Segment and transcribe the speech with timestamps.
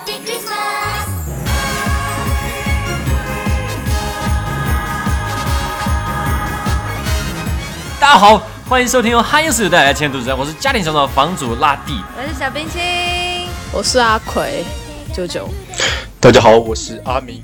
[0.00, 1.06] Happy Christmas！
[8.00, 12.02] 大家好，欢迎收听由哈耶斯带来的《千度之战》，我是家庭小岛房主拉蒂。
[12.16, 12.80] 我是小冰清，
[13.72, 14.64] 我是阿奎
[15.12, 15.46] 九九，
[16.18, 17.42] 大家好，我是阿明。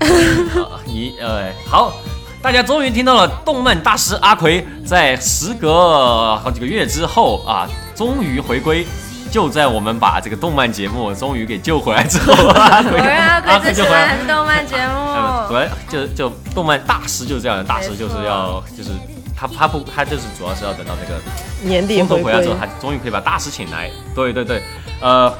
[0.00, 1.94] 啊你呃好，
[2.42, 8.86] 大家终于听到了动漫大师阿奎在时隔好几个月之后啊，终于回归。
[9.30, 15.54] 就在我们把这个动漫节目终于给救回来之后，阿奎我是阿奎最喜就回来欢动漫节呃，目。
[15.54, 18.90] 对，就就动漫大师就是这样的，大师就是要就是
[19.36, 21.20] 他他不他就是主要是要等到这个
[21.62, 23.88] 年底回归工作回来之后，他终于可以把大师请来。
[24.14, 24.62] 对对对，
[25.00, 25.32] 呃，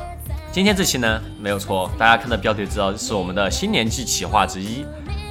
[0.53, 4.87] 今天这期呢没有错，大家看到标题就知道是我们的新年季企划之一。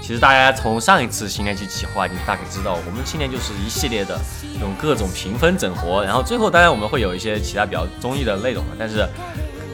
[0.09, 4.19] 其实大家从上一次新年期企划已经大概知道，我们新年就是一系列的
[4.59, 9.07] 用各种评分整活，然后最后当然我们会有一些其他比较综艺的内容，但是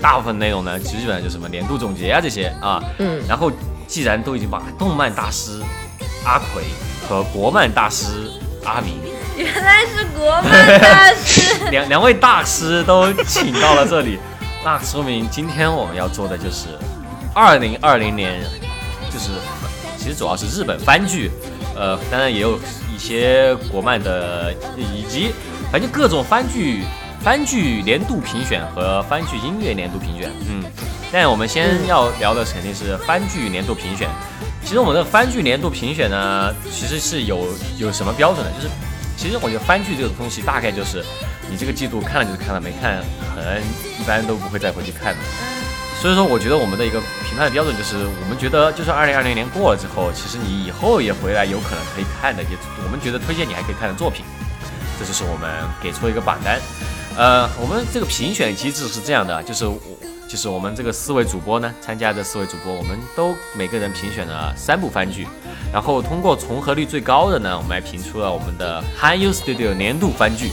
[0.02, 2.84] 大部分内容呢，基本上就是什么年度总结啊这些啊。
[3.00, 3.50] 嗯，然后
[3.88, 5.62] 既然都已经把动漫大师
[6.26, 6.66] 阿奎
[7.08, 8.30] 和国漫大师
[8.66, 8.96] 阿明
[9.38, 14.20] 原来是国漫大师， 两两位大师都请到了这里，
[14.66, 16.68] 那说明今天我们要做的就是
[17.34, 18.44] 二零二零年，
[19.10, 19.30] 就是
[20.06, 21.32] 其实主要是日本番剧，
[21.76, 22.60] 呃，当然也有
[22.94, 25.32] 一些国漫的，以及
[25.72, 26.84] 反正各种番剧
[27.24, 30.64] 番剧年度评选和番剧音乐年度评选，嗯，
[31.12, 34.08] 但我们先要聊的肯定是番剧年度评选。
[34.64, 37.48] 其实我们的番剧年度评选呢，其实是有
[37.80, 38.70] 有什么标准的，就是
[39.18, 41.04] 其实我觉得番剧这个东西大概就是
[41.50, 43.04] 你这个季度看了就是看了，没看
[43.34, 43.60] 可能
[44.00, 45.20] 一般都不会再回去看的。
[46.06, 52.50] 所以说，我觉得我们的一个评判的标准就是，我们觉得就算二零二零年过了之后，其实你以后也回来有可能可以看的，也
[52.86, 54.24] 我们觉得推荐你还可以看的作品，
[55.00, 55.50] 这就是我们
[55.82, 56.62] 给出一个榜单。
[57.18, 59.80] 呃，我们这个评选机制是这样的，就是我
[60.28, 65.28] 就是我们这个四位主播呢，参加的四位主播，我们都每个人评选了三部番剧，
[65.74, 70.52] 然后通过重合率最高的呢，我们来评出了我们的 Hi U Studio 年度番剧。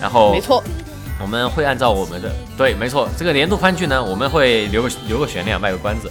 [0.00, 0.62] 然后没错，
[1.20, 6.10] 我们会按照我们的对，没错，这个年度番剧呢，我们会留个留个悬念，卖个关子，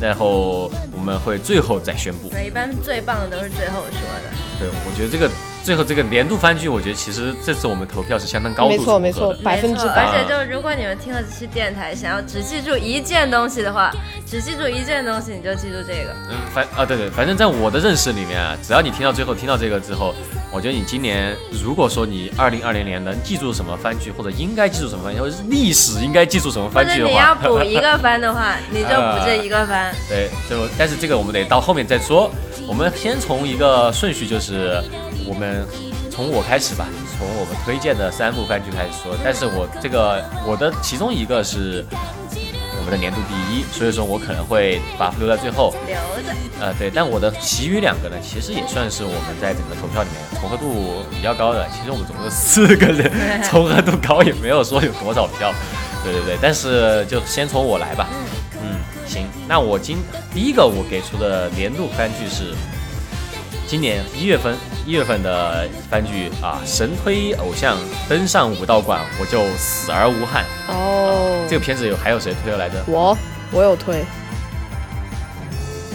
[0.00, 2.28] 然后我们会最后再宣布。
[2.28, 4.30] 对一般最棒的都是最后说的。
[4.58, 5.30] 对，我觉得这个
[5.62, 10.06] 最后这个年度番剧，我觉得其实这次我们投票是相当高度没错没错，百分之没错百。
[10.06, 13.90] 而且就如果你们听了这期电台，想要只记住一件东西的话，
[14.24, 16.14] 只记住一件东西，你就记住这个。
[16.30, 20.14] 嗯，反啊对对，反正在我的认识里面啊，只要你听到最后听到这个之后，
[20.52, 29.94] 我觉得你今年如果说你二零二零年能记住什么番剧，或者应该记住什么番剧，或者历史应该记住什么番剧的话你要，补一个番的话，你就补这一个番。
[30.08, 32.30] 对，就但是这个我们得到后面再说。
[32.66, 34.82] 我们先从一个顺序，就是
[35.26, 35.64] 我们
[36.10, 36.86] 从我开始吧，
[37.16, 39.14] 从我们推荐的三部番剧开始说。
[39.22, 42.25] 但是我这个我的其中一个是我
[42.86, 45.74] 们的年度第一，所以说我可能会把它留在最后。
[45.86, 51.66] 留着，呃，对，但我的其余两个呢，其实也算是我们在整个投票里面重合度比较高的。
[51.70, 53.10] 其实我们总共四个人，
[53.42, 55.52] 重合度高也没有说有多少票。
[56.04, 58.08] 对对对，但是就先从我来吧。
[58.62, 59.98] 嗯，行，那我今
[60.32, 62.54] 第一个我给出的年度番剧是
[63.66, 64.56] 今年一月份
[64.86, 67.76] 一月份的番剧啊，神推偶像
[68.08, 70.44] 登上武道馆，我就死而无憾。
[70.68, 72.76] 哦，这个片子有还有谁推的来着？
[72.86, 73.18] 我
[73.50, 74.04] 我有推，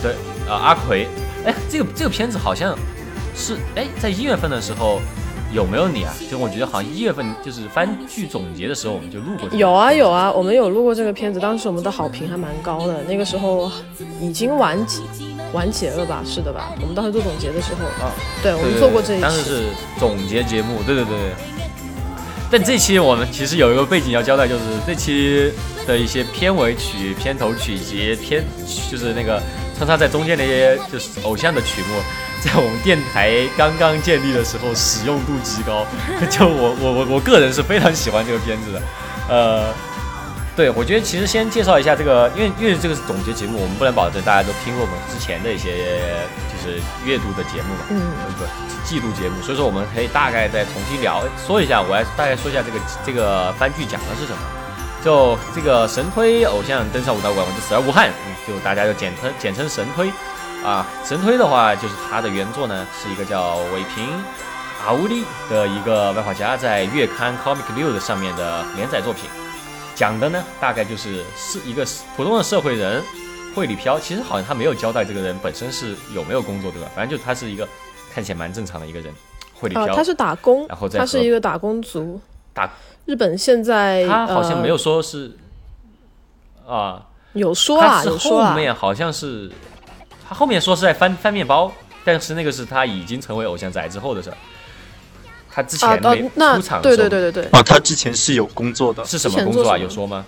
[0.01, 0.11] 对，
[0.49, 1.07] 啊、阿奎，
[1.45, 2.77] 哎，这个这个片子好像
[3.33, 4.99] 是哎，在一月份的时候
[5.51, 6.13] 有没有你啊？
[6.29, 9.49] 就我觉得好像一月份就是番剧总结的时候，我们就录过。
[9.57, 13.71] 有啊有啊，我们有录过这个片子，当时我们的好评还蛮高的，那个时候
[14.19, 15.01] 已经完结
[15.53, 16.21] 完结了吧？
[16.25, 16.71] 是的吧？
[16.81, 19.63] 我们当时做总结的时候，啊，对，我们做过这一期，当时是
[19.99, 21.15] 总结节目，对对对。
[22.49, 25.51] 但这期我们其实有一个背景要交代，就是这期
[25.87, 28.43] 的一些片尾曲、片头曲以及片，
[28.89, 29.41] 就是那个
[29.77, 31.95] 穿插在中间的一些就是偶像的曲目，
[32.41, 35.85] 在我们电台刚刚建立的时候使用度极高，
[36.29, 38.81] 就我我我我个人是非常喜欢这个片子的，
[39.29, 39.73] 呃。
[40.53, 46.03] 对，我觉得其实先介绍一下这个，因为因为这个是总结节目，我们不能保证大家都听过我们之前的一些
[46.51, 48.01] 就是阅读的节目嘛，嗯，
[48.37, 48.43] 不
[48.83, 54.39] 季度节目，所以说我们可以大概再重新聊说一下，我来大概说一下这个这个番剧讲的是什么。
[55.01, 60.11] 就这个神推偶像登上武道馆，我就死而无憾，嗯就大家就简称简称神推
[60.63, 60.87] 啊。
[61.03, 64.07] 神推的话，就是他的原作呢是一个叫尾平
[64.85, 69.29] 阿乌利的一个漫画家在月刊 Comic News 上面的连载作品，
[69.95, 71.85] 讲的呢大概就是是一个
[72.15, 73.03] 普通的社会人
[73.55, 76.87] 惠里飘，其实好像他没有交代这个人本身是有没有工作，对吧？
[76.95, 77.67] 反正就他是一个
[78.13, 79.13] 看起来蛮正常的一个人，
[79.53, 79.95] 惠里啊，飘。
[79.95, 82.19] 他是打工然后，再他是一个打工族。
[82.53, 82.69] 打
[83.05, 85.37] 日本现在他好像没有呃说是，
[86.67, 87.07] 啊。
[87.33, 89.49] 有说啊，有说啊，后面好像是
[90.31, 91.69] 他后面说是在翻翻面包，
[92.05, 94.37] 但是那个是他已经成为偶像仔之后的事儿。
[95.51, 99.77] 他之前没，出场的时候对对对对对，啊，他之前是有工作的，是什么工作啊？
[99.77, 100.25] 有说吗？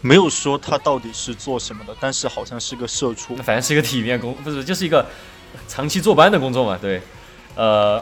[0.00, 3.34] 没有说他到底是做什么的，但是好像是个社畜。
[3.38, 5.04] 反正是一个体面工，不是就是一个
[5.66, 7.02] 长期坐班的工作嘛，对，
[7.56, 8.00] 呃，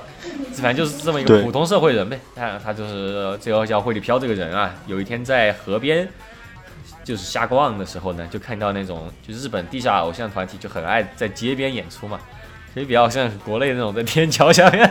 [0.52, 2.20] 反正就是这么一个普通社会人呗。
[2.36, 6.06] 他他就是这个叫惠里飘这个人啊，有一天在河边
[7.08, 12.20] 就是瞎逛的时候呢，就看到那种就日本地下偶像团体就很爱在街边演出嘛。
[12.74, 14.84] 所以比较像国内那种在天桥下面，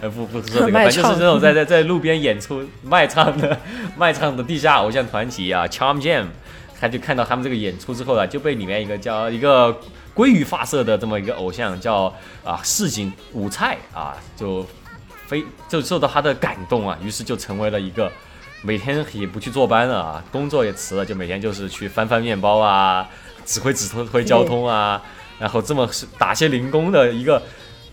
[0.00, 3.58] 呃 不不是这个，反正就是唱那种在在在路边演出卖唱的
[3.96, 6.26] 卖唱的地下偶像团体啊，Charm Jam，
[6.80, 9.76] 他就看到他们这个演出之后啊，就被里面一个叫一个
[10.14, 12.14] 鲑鱼发色的这么一个偶像叫
[12.44, 14.64] 啊市井五菜啊，就
[15.26, 18.10] 非就受到他的感动啊，于是就成为了一个
[18.62, 23.08] 每天也不去坐班了啊，工作也辞了，就每天就是去翻翻面包啊，
[23.44, 25.02] 指挥指挥交通啊，
[25.38, 27.42] 然后这么是打些零工的一个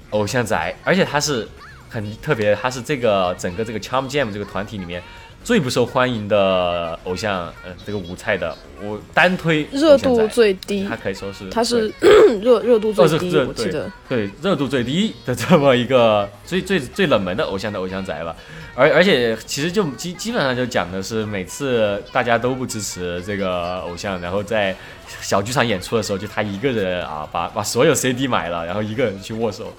[0.10, 1.48] 偶像仔，而且他是
[1.90, 5.02] 很特别，他是这个整个这个 Charm Jam 这个团体里面
[5.47, 10.85] 最不受欢迎的偶像，呃，这个舞菜的，我单推热度最低。
[10.85, 11.89] 他，可以说是他是
[12.44, 13.89] 热热度最低，我记得。
[14.09, 18.35] 对热度最低的这么一个最 最最冷门的偶像的偶像宅吧，
[18.75, 24.75] 而而且其实就基基本上就讲的是每次大家都不支持这个偶像，然后在
[25.21, 29.73] 小剧场演出的时候，就他一个人啊把把所有 CD 买了，然后一个人去握手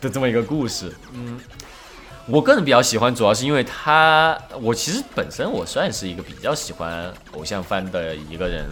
[0.00, 0.90] 的这么一个故事。
[1.12, 1.38] 嗯，
[2.30, 8.68] 我个人比较喜欢，主要是因为他，我其实本身我算是一个比较喜欢偶像番的一个人，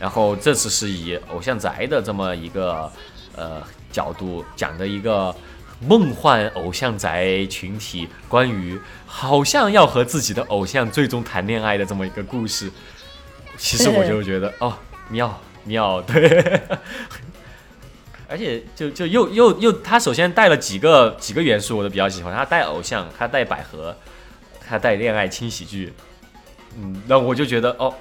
[0.00, 2.90] 然后这次是以偶像宅的这么一个
[3.36, 3.62] 呃
[3.92, 5.34] 角度讲的一个
[5.80, 12.70] 梦幻偶像宅群体关于好像要和自己的偶像最终谈恋爱的这么一个故事。
[13.56, 14.74] 其实我就觉得哦，
[15.08, 16.60] 妙妙，对。
[18.28, 22.34] 而且就就又又又，他首先带了几个几个元素，我都比较喜欢。
[22.34, 23.96] 他带偶像，他带百合，
[24.66, 25.92] 他带恋爱轻喜剧，
[26.76, 27.94] 嗯，那我就觉得哦，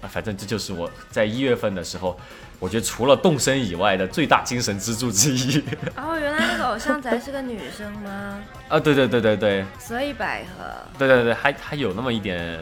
[0.00, 2.18] 啊反正这就是我在一月份的时候，
[2.58, 5.62] 我觉得除了动身以外的最大精神支柱之一。
[5.96, 8.40] 哦，原来那个偶像仔是个女生吗？
[8.68, 10.64] 啊，对对对对对所以百合。
[10.98, 12.58] 对对对，还还有那么一点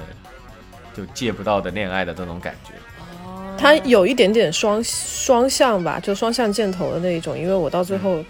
[0.95, 2.73] 就借不到的恋爱的这种感觉。
[3.59, 7.37] 它有一点点双双向吧，就双向箭头的那一种。
[7.37, 8.25] 因为我到最后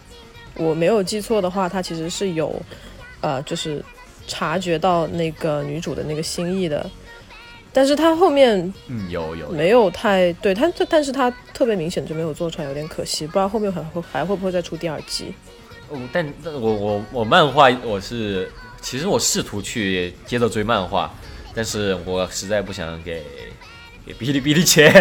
[0.55, 2.55] 我没有记错的话，它其实是有
[3.21, 3.85] 呃，就是
[4.27, 6.89] 察觉到那个女主的那个心意的，
[7.73, 13.27] 但是他后面嗯，有有有没有太对他，这但是他特别明显就没有做出来，有点可惜。
[13.27, 15.35] 不知道后面还会还会不会再出第二季？
[16.13, 18.51] 但我我我漫画我是，
[18.81, 21.13] 其实我试图去接着追漫画，
[21.55, 23.23] 但是我实在不想给
[24.07, 24.93] 给哔哩哔哩钱，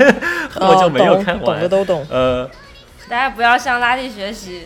[0.58, 1.68] 我就没有看哦懂懂的。
[1.68, 2.06] 都懂。
[2.10, 2.50] 呃，
[3.08, 4.62] 大家不要向拉力学习。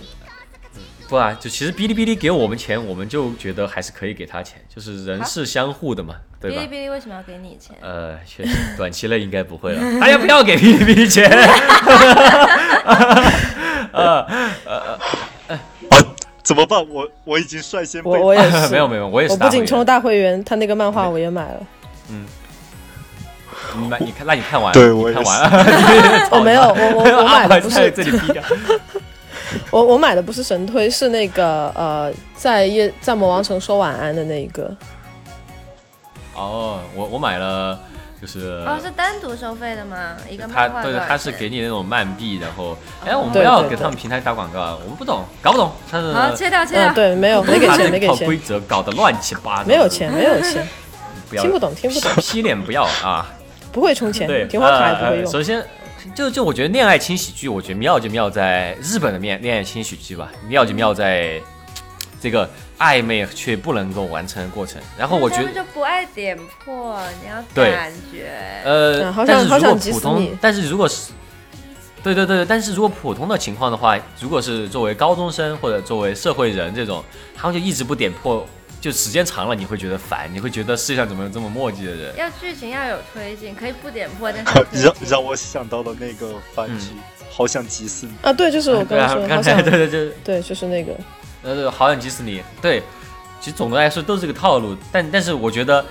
[1.09, 6.71] 不啊，就其实哔哩哔哩给我们钱，我们就觉得还是可以给他钱，就是人是相互的嘛，对吧哔哩哔？
[6.83, 7.75] 哩为什么要给你钱？
[7.81, 9.81] 呃，确实，短期内应该不会了。
[9.99, 11.29] 大家不要给哔哩哔哩钱。
[13.91, 14.27] 啊，
[16.43, 16.87] 怎么办？
[16.89, 19.39] 我我已经率先被我我也是，没有没有，我也是我。
[19.39, 21.67] 不仅充了大会员，他那个漫画我也买了。
[23.77, 24.73] 你买，你看，那你看完？
[24.73, 26.29] 对我也看完了。
[26.33, 28.43] 我，没有，我我我 买的不是这里逼掉。
[29.71, 34.71] 我我买的不是神推，是那个呃，在夜在魔王城说晚安的那一个。
[36.35, 37.79] 哦，我我买了，
[38.21, 40.17] 就是哦，是单独收费的吗？
[40.29, 46.93] 一个他对他是给你那种慢币，然后哎，我们不要给他们平台打广告，啊，我们不懂，搞不懂，他是好，切掉切嗯，掉。
[46.93, 50.69] 对，没有，没给钱，没给钱，规则搞得乱七八糟，没有，钱，没有钱，
[51.31, 53.27] 不要听不懂，听不懂，批脸不要啊！
[53.79, 55.25] 不会充钱对，，停花卡也不呃会用。
[55.25, 55.65] 呃首先，
[56.15, 61.41] 就就我觉得恋爱轻喜剧，我觉得妙就妙在日本的恋恋爱轻喜剧吧，妙就妙在
[62.21, 64.83] 这个暧昧却不能够完成的过程。
[64.99, 68.27] 然后我觉得他们就不爱点破，你要对感觉。
[68.65, 71.13] 呃，嗯好但是如果普通，但是如果是，
[72.03, 77.05] 对对对，但是如果普通的情况的话，如果是作为高中生或者作为社会人这种，
[77.37, 78.45] 他们就一直不点破，
[78.81, 82.17] 就时间长了你会觉得烦，你会觉得世界上怎么有这么墨迹的人？
[82.17, 86.91] 要剧情要有推进，可以不点破，但是让让我想到了那个番剧，
[87.29, 88.13] 好想急死你。
[88.23, 90.97] 啊，对，就是我刚刚说，好刚才想对对对，对，就是那个，
[91.43, 92.41] 呃，好想急死你。
[92.63, 92.81] 对，
[93.41, 95.85] 其实总的来说都是这个套路，但但是我觉得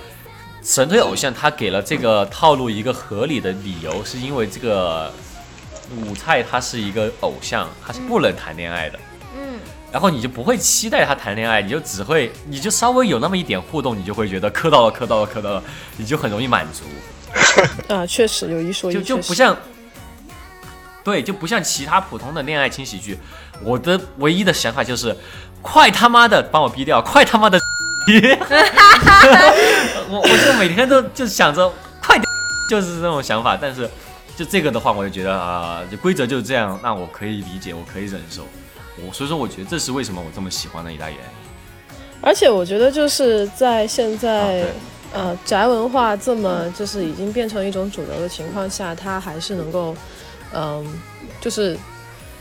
[0.62, 5.12] 神推偶像他给了这个套路一个合理的理由，是因为这个
[5.94, 8.98] 五菜他是一个偶像，他是不能谈恋爱的。
[8.98, 9.07] 嗯，
[9.90, 15.62] 然后你就不会期待他谈恋爱，你就只会，你就稍微有那么一点互动，你就会觉得磕到了，磕到了，磕到了，
[15.96, 16.84] 你就很容易满足，
[17.92, 19.56] 啊，确实有一说一，就就不像，
[21.02, 23.18] 对，就不像其他普通的恋爱轻喜剧。
[23.62, 25.16] 我的唯一的想法就是，
[25.62, 27.58] 快他妈的帮我逼掉，快他妈的，
[30.08, 31.66] 我我就每天都就想着
[32.00, 32.24] 快点，
[32.70, 33.58] 就是这种想法。
[33.60, 33.88] 但是
[34.36, 38.46] 就这个的话，我就觉得啊、就规则就是这样，那我可以理解，我可以忍受。
[39.06, 41.24] 我所以说，我觉得这是为什么我这么喜欢的一大原因。
[42.20, 44.70] 而且我觉得就是在现啊在、对
[45.12, 49.96] 呃宅文化这么就是已经变成一种主流的情况下，他还是能够
[50.52, 50.84] 嗯、
[51.40, 51.78] 就是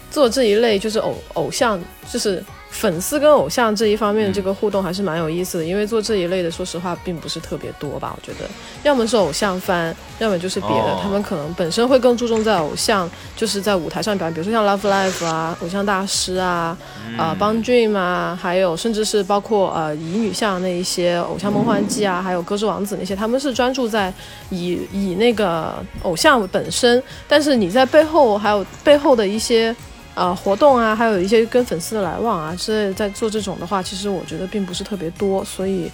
[0.10, 1.80] 做这一类就是偶偶像
[2.12, 2.44] 就是。
[2.70, 8.16] 粉丝跟偶像这一方面，嗯这个互动还是蛮有意思的，因为做这一类的，说实话并不是特别多吧。
[8.16, 8.48] 我觉得，
[8.84, 10.76] 要么是偶像番，要么就是别的。
[10.76, 16.78] 哦他们可能本身会更注重在偶像，就是在舞台上表演，比如说像 Love Live 啊、偶像大师啊、
[17.18, 24.14] 啊、嗯帮 Dream 啊，还有甚至是包括呃乙女像那一些偶像梦幻祭啊，还有歌之王子那些，他们是专注在
[24.50, 29.74] 以以那个偶像本身，但是你在背后还有背后的一些
[30.18, 35.92] 呃活动啊，还有一些跟粉丝的来往啊之类，在做这种的话，其实我觉得并不是特别多，所以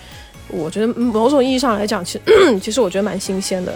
[0.47, 3.73] 我觉得某种意义上来讲，其实 其实我觉得蛮新鲜的。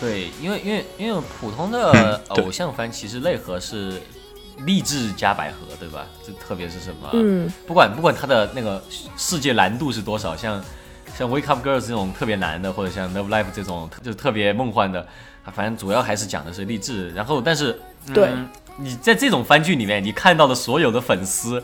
[0.00, 4.00] 对，因为因为因为普通的 偶像番其实内核是
[4.64, 6.06] 励志加百合，对吧？
[6.26, 8.82] 就特别是什么，嗯，不管不管它的那个
[9.16, 10.62] 世界难度是多少，像
[11.16, 15.00] 像 Wake Up Girls 这种特别难的，或者像 Love Life 这种就特别梦幻的，
[15.44, 17.10] 啊反正主要还是讲的是励志。
[17.12, 18.30] 然后，但是，嗯、对
[18.76, 21.62] 你在这种番剧里面，你看到的所有的粉丝。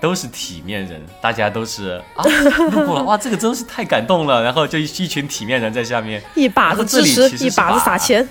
[0.00, 2.24] 都是体面人，大家都是啊，
[2.72, 8.26] 路过了哇，这个真是太感动了，然后就一一群体面人在下面， 一把子支持，一把子撒钱。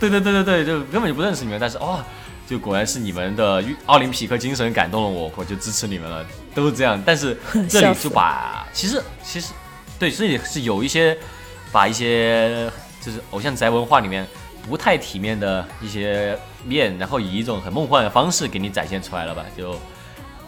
[0.00, 2.02] 对对对对对，就根本就不认识你们，但是哦，
[2.48, 6.24] 就果然是你们的奥林匹克精神感动了我，我就支持你们了，
[6.54, 6.98] 都是这样。
[7.04, 7.36] 但是
[7.68, 9.52] 这里就把其实其实
[9.98, 11.14] 对，这里是有一些
[11.70, 12.70] 把一些
[13.02, 14.26] 就是偶像宅文化里面
[14.68, 19.44] 不太体面的一些面，然后以一种很梦幻的方式给你展现出来了吧？
[19.56, 19.74] 就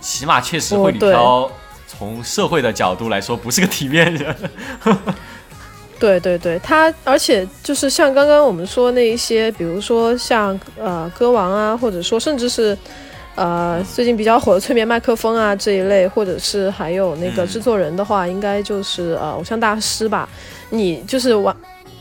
[0.01, 1.51] 起码确实哦会里对飘。
[1.87, 4.35] 从社会的角度来说，不是个体面人。
[6.01, 12.77] 对对对，他而且就是像刚刚我们说那一些，比如说像呃歌王啊，或者说甚至是
[13.37, 20.29] 呃最近比较火的催眠麦克风啊这一类，或者是还有那个嗯制作人的话，应该就是呃偶像大师吧。
[20.71, 21.55] 你就是玩，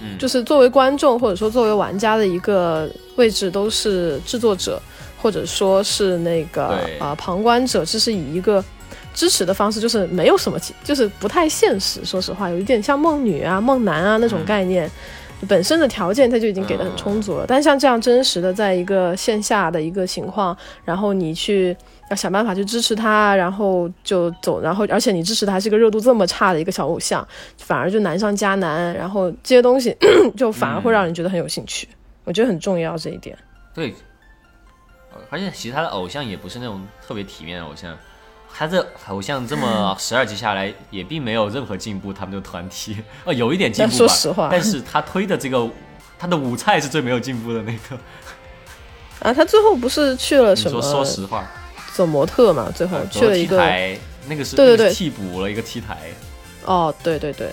[0.04, 4.82] 嗯就是作为观众或者说作为玩家的一个位置都是制作者，
[5.22, 6.66] 或者说是那个
[7.00, 8.64] 啊、呃旁观者，这是以一个。
[9.16, 12.04] 支持的方式就是没有什么，就是不太现实。
[12.04, 14.90] 说实话，有一点像梦女啊、梦男啊那种嗯概念，
[15.48, 17.46] 本身的条件它就已经给的很充足了。
[17.48, 21.78] 但像这样真实的，在一个线下的一个情况，然后你去
[22.14, 27.28] 要想办法去支持他，然后就走，然后而且你支持他还是一个热度这么差的一个小偶像，
[27.58, 29.98] 反而就难上加难，然后这些东西
[30.38, 31.90] 就反而会让人觉得很有兴趣。
[32.24, 33.36] 我觉得很重要这一点。
[33.74, 33.94] 对，
[35.12, 37.98] 呃而且其他的偶像也不是那种特别体面的偶像，
[38.54, 45.68] 他这偶像这么 十二集下来也并没有任何进步，他们的团体哦有一点进步吧，说实话但是他推的这个
[46.20, 47.98] 他的舞菜是最没有进步的那个。
[49.20, 51.50] 啊，他最后不是去了什么说说实话，
[51.94, 52.72] 走模特嘛？
[52.76, 53.98] 最后呃去了一个 T 台，
[54.28, 55.98] 那个是对对对替补了一个 T 台，
[56.66, 57.50] 哦，对对对，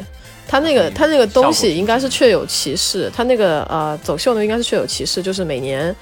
[0.48, 5.94] 他那个嗯他那个东西应该是确有其事，他那个呃走秀呢应该是确有其事，就是每年。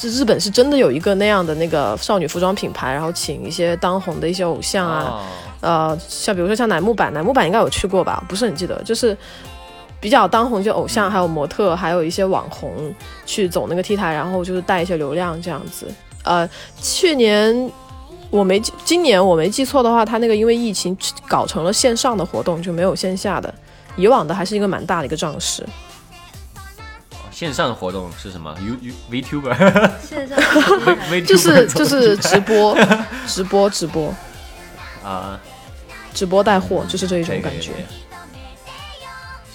[0.00, 5.26] 这日本是真的有一个那样的那个少女服装品牌，然后请一些当红的一些偶像啊，哦
[5.60, 8.22] 呃，像比如说像乃木坂，乃木坂应该有去过吧？
[8.28, 9.18] 不是很记得，就是
[10.00, 12.94] 比较当红就偶像，还有模特，还有一些网红
[13.26, 15.88] 去走那个 T 台，然后就是带一些流量这样子。
[16.24, 16.48] 呃，
[16.80, 17.70] 去年
[18.30, 20.96] 我没记，今年我没记错的话，他那个因为疫情
[21.26, 23.52] 搞成了线上的活动，就没有线下的。
[23.96, 25.66] 以往的还是一个蛮大的一个仗势。
[27.30, 30.38] 线上的活动是什么？U U VTuber 线上
[31.10, 32.76] V 就是就是直播，
[33.26, 34.14] 直播直播
[35.04, 35.38] 啊。
[36.14, 37.70] 直播带货，就是这一种感觉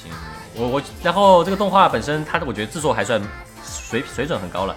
[0.02, 0.10] 行，
[0.56, 3.22] 我我然后这个动画本身，它的我觉得制作还算
[3.66, 4.74] 水水准很高了。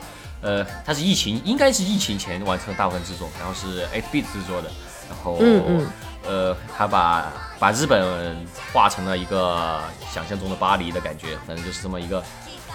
[0.47, 4.71] 呃，它是疫情，应该是疫情前完成大部分制作，然后是 Bit 制作的，
[5.09, 5.87] 然后嗯嗯。
[6.29, 9.81] 呃，他把把日本画成了一个
[10.12, 12.21] 想象中的巴黎的感觉，反正就是这么一个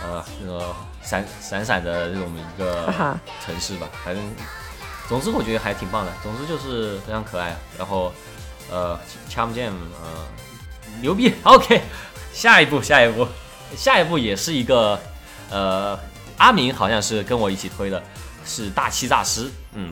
[0.01, 0.73] 呃那个
[1.03, 2.85] 闪闪闪的这种一个
[3.45, 4.23] 城市吧，反正
[5.09, 8.13] 总之我觉得还挺棒的，总之就是非常可爱，然后
[8.71, 8.97] 呃
[9.29, 10.25] Charm Jam 呃
[11.01, 11.81] 牛逼，OK，
[12.31, 13.27] 下一步下一步
[13.75, 14.97] 下一步也是一个
[15.49, 15.99] 呃
[16.41, 18.01] 阿明好像是跟我一起推的，
[18.43, 19.91] 是大欺诈师，嗯。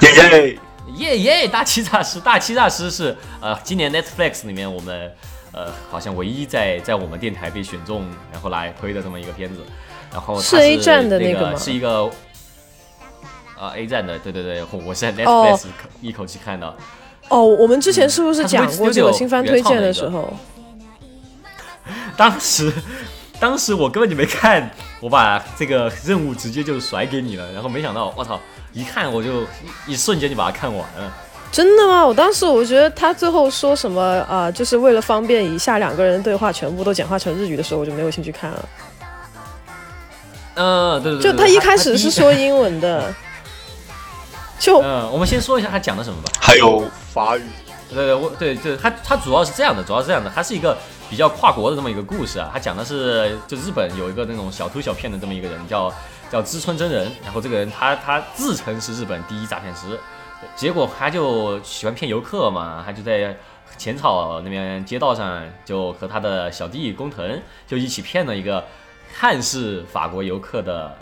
[0.00, 0.58] 耶！
[0.96, 1.48] 耶耶！
[1.48, 5.12] 大欺诈师，大欺诈师是呃，今年 Netflix 里面我们
[5.52, 9.60] 呃好像唯一在在我们电台被选中，然后来推的这么一个片子。
[10.10, 12.10] 然后它是 A 站的那那个吗是一个
[13.58, 15.66] 啊 A 站的，对对对，我是在哦 Netflix
[16.00, 16.74] 一口气看到。
[17.28, 20.32] 哦，我们之前是不是讲过这个新番推荐的时候？
[22.16, 22.72] 当时，
[23.40, 28.40] 当时我根本就没看，我把这个任务直接就甩给你了，然后没想到，我操，
[28.72, 29.42] 一看我就
[29.86, 31.12] 一一瞬间就把它看完了。
[31.52, 32.04] 真的吗？
[32.04, 38.68] 我当时我觉得他最后说什么啊、呃就是为了方便以下两个人对话全部都简化成日语的时候，我就没有兴趣看了。
[40.56, 43.12] 嗯，对对对，就他一开始是说，英文的，
[44.58, 46.32] 就嗯，我们先说一下他讲的什么吧。
[46.40, 47.42] 还有法语，
[47.88, 50.76] 对对，我对对，他他主要是这样的，主要是这样的，他是一个
[51.14, 52.50] 比较跨国的这么一个故事啊。
[52.52, 55.88] 它讲的是，就日本有一个那种小偷小骗的这么一个人，叫
[56.28, 57.08] 叫知村真人。
[57.22, 59.96] 然后这个人他他自称是日本第一诈骗师，
[60.56, 63.36] 结果他就喜欢骗游客嘛，他就在
[63.78, 68.64] 浅草那边街道上，就和他的小弟工藤就一起骗了一个
[69.16, 70.98] 汉是法国游客的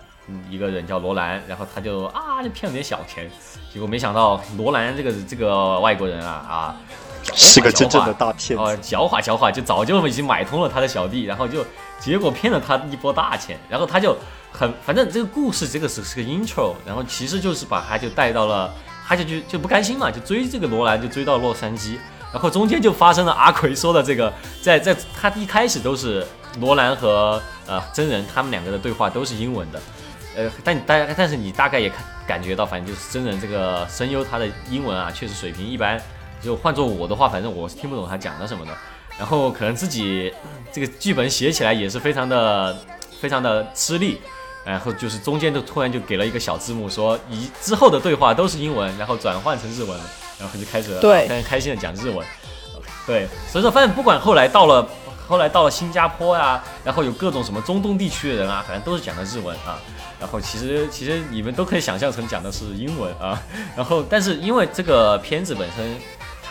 [0.50, 3.30] 一个人叫罗兰，然后他就啊就骗了点小钱，
[3.72, 6.76] 结果没想到罗兰这个这个外国人啊啊。
[7.34, 8.62] 是个真正的大骗子。
[8.62, 11.64] 哦，狡猾狡猾，就早就已经买通了他的小弟，然后就
[12.00, 14.16] 结果骗了他一波大钱，然后他就
[14.52, 18.72] 很，反正这个故事这个是是个 intro，然后其实就是把他就带到了，
[19.06, 21.96] 他就就就不甘心嘛，就追这个罗兰，就追到洛杉矶，
[22.32, 26.26] 然后中间就发生了阿奎说的这个，在在他一开始都是
[26.60, 29.80] 罗兰和呃真人他们两个的对话都是英文的。
[30.34, 36.00] 呃，但你大家，但是你大概也看感觉到，反正就是真人这个声优他的英文啊，确实水平一般。
[36.42, 38.72] 就换做我的话，反正我是听不懂他讲的什么的。
[39.18, 40.32] 然后可能自己
[40.72, 42.76] 这个剧本写起来也是非常的
[43.20, 44.20] 非常的吃力。
[44.64, 49.98] 然后就是中间就突然就给了一个小字幕，说以之后的对话都是英文，然后转换成日文，
[50.38, 52.24] 然后就开始对啊非常开心的讲日文。
[53.04, 54.88] 对，所以说反正不管后来到了
[55.26, 59.80] 后来到了新加坡呀、然后有各种什么中东地区的人啊，反正都是讲的日文啊。
[60.20, 63.42] 然后其实其实你们都可以想象成讲的是英文啊。
[63.76, 65.96] 然后但是因为这个片子本身，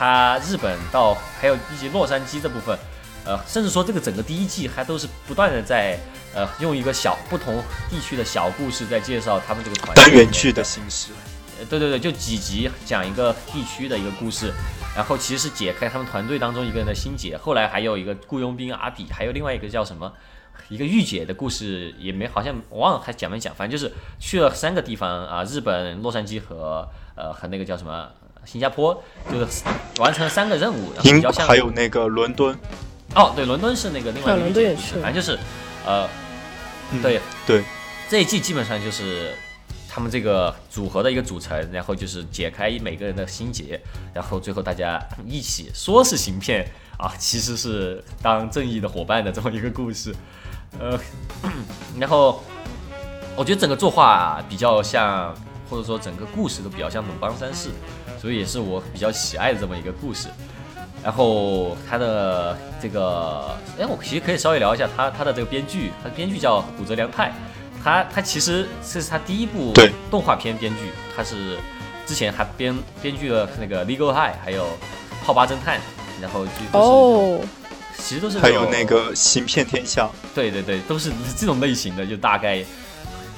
[0.02, 2.76] 它日本到还有以及洛杉矶这部分，
[3.24, 5.96] 呃，甚至说这个整个第一季还都是不断的在
[6.34, 11.12] 呃用一个小不同地区的小故事在介绍他们这个团队单元剧的形式，
[11.60, 14.52] 呃对对对，就几集讲一个地区的一个故事，
[14.96, 17.38] 然后其实是解开他们团队当中一个人的心结。
[17.38, 20.12] 后来还有一个雇佣兵阿比，还有另外一个叫什么，
[20.68, 28.10] 一个御姐的故事也没好像我忘了还讲没讲，反正就是去了三个地方啊，日本、洛杉矶和呃和那个叫什么
[28.46, 29.64] 新加坡，就是
[30.00, 32.58] 完成了三个任务，然后比较像还有那个伦敦，
[33.16, 35.40] 哦，对，伦敦是那个另外一个啊伦敦也御姐的故事去了反正就是
[35.86, 36.10] 呃
[36.92, 37.64] 嗯对对，
[38.10, 39.34] 这一季基本上就是
[39.88, 43.80] 他们这个组合的一个组成，然后就是解开每个人的心结，
[44.14, 46.66] 然后最后大家一起说是行骗
[46.98, 50.16] 啊，其实是当正义的伙伴的这么一个故事。
[50.80, 50.98] 呃，
[52.00, 52.42] 然后
[53.36, 55.36] 我觉得整个作画比较像，
[55.70, 57.70] 或者说整个故事都比较像《鲁邦三世》，
[58.22, 60.28] 所以也是我比较喜爱的这么一个故事。
[61.04, 67.34] 然后他的这个，哎，我其实可以稍微聊一下他他的这个编剧，他的编剧叫古泽良太，
[67.84, 69.74] 他他其实这是他第一部
[70.12, 71.58] 动画片编剧，他是
[72.06, 74.66] 之前还编编剧了那个《Legal High》，还有
[75.26, 75.80] 《泡吧侦探》，
[76.22, 77.42] 然后就都是、哦，
[77.98, 82.64] 其实都是还有那个行骗天下，对对对，都是这种类型的，就大概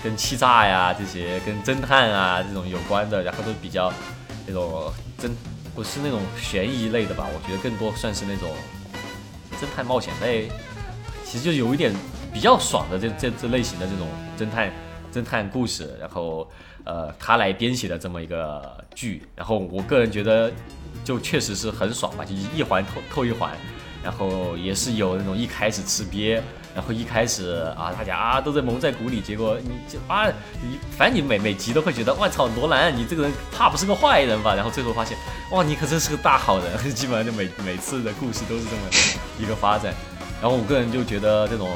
[0.04, 3.90] 跟欺诈呀这些、跟侦探啊这种有关的，然后都比较
[4.46, 5.32] 那种侦
[5.76, 8.50] 不是那种悬疑类的吧，我觉得更多算是那种
[9.60, 10.50] 侦探冒险类，
[11.26, 11.94] 其实就有一点
[12.34, 14.72] 比较爽的这 这这类型的这种侦探
[15.14, 16.50] 侦探故事，然后
[16.84, 20.52] 呃他来编写的这么一个剧，然后我个人觉得
[21.04, 23.58] 就确实是很爽吧，就一环扣扣一环。
[24.04, 26.42] 然后也是有那种一开始吃瘪，
[26.76, 30.28] 然后一开始啊大家啊都在蒙在鼓里，结果你就啊
[30.62, 34.56] 你反正你每每集都会觉得我操罗兰你这个人怕不是个坏人吧？
[34.56, 35.18] 然后最后发现
[35.52, 38.82] 哇你可真是个大好人，基本上就每每次的故事都是这么
[39.40, 39.94] 一个发展。
[40.42, 41.70] 然后我个人就觉得这种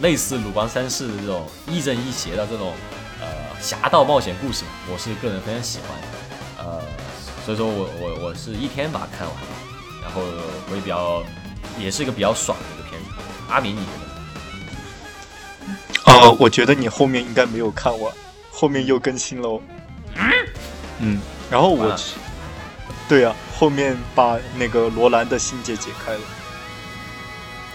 [0.00, 2.72] 类似鲁邦三世的这种亦正亦邪的这种
[3.20, 3.26] 呃
[3.60, 6.64] 侠盗冒险故事，我是个人非常喜欢。
[6.64, 6.80] 呃，
[7.44, 9.48] 所以说我我我是一天把它看完了，
[10.02, 10.20] 然后
[10.70, 11.20] 我也比较
[11.76, 13.08] 也是一个比较爽的一个片子。
[13.48, 14.11] 阿明，你觉得？
[16.06, 18.12] 呃，我觉得你后面应该没有看完，
[18.50, 19.60] 后面又更新了哦。
[20.98, 21.96] 嗯，然后我
[23.08, 26.20] 对啊，后面把那个罗兰的心结解开了。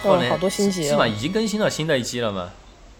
[0.04, 1.06] 哦，好多心结哦是吗？。
[1.06, 2.50] 已经更新了新的一季了吗？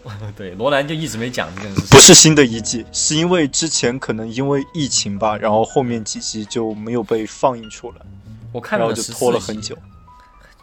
[0.35, 1.87] 对，罗兰就一直没讲这件事情。
[1.89, 7.97] 不是新的一季，是因为之前可能因为疫情吧，然后后面几集就没有被放映出来，
[8.53, 9.77] 我看了然后就拖了很久。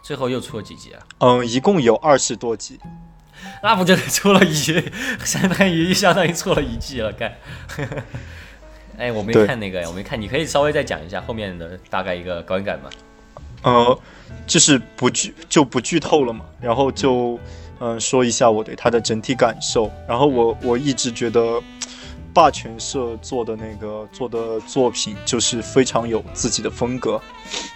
[0.01, 1.03] 最后又出了几集啊？
[1.19, 2.79] 嗯，一共有二十多集。
[3.63, 4.83] 那不就出了一，
[5.23, 7.33] 相当于相当于错了一季了，干。
[8.97, 12.89] 哎，我没看那个，我没看，你可以稍微再讲一下后面的大概一个观感吗？
[13.63, 13.99] 呃，
[14.45, 17.39] 就是不剧就不剧透了嘛，然后就
[17.79, 19.91] 嗯、呃说一下我对它的整体感受。
[20.07, 21.61] 然后我我一直觉得
[22.33, 27.21] 霸权社做的那个做的作品就是非常有自己的风格，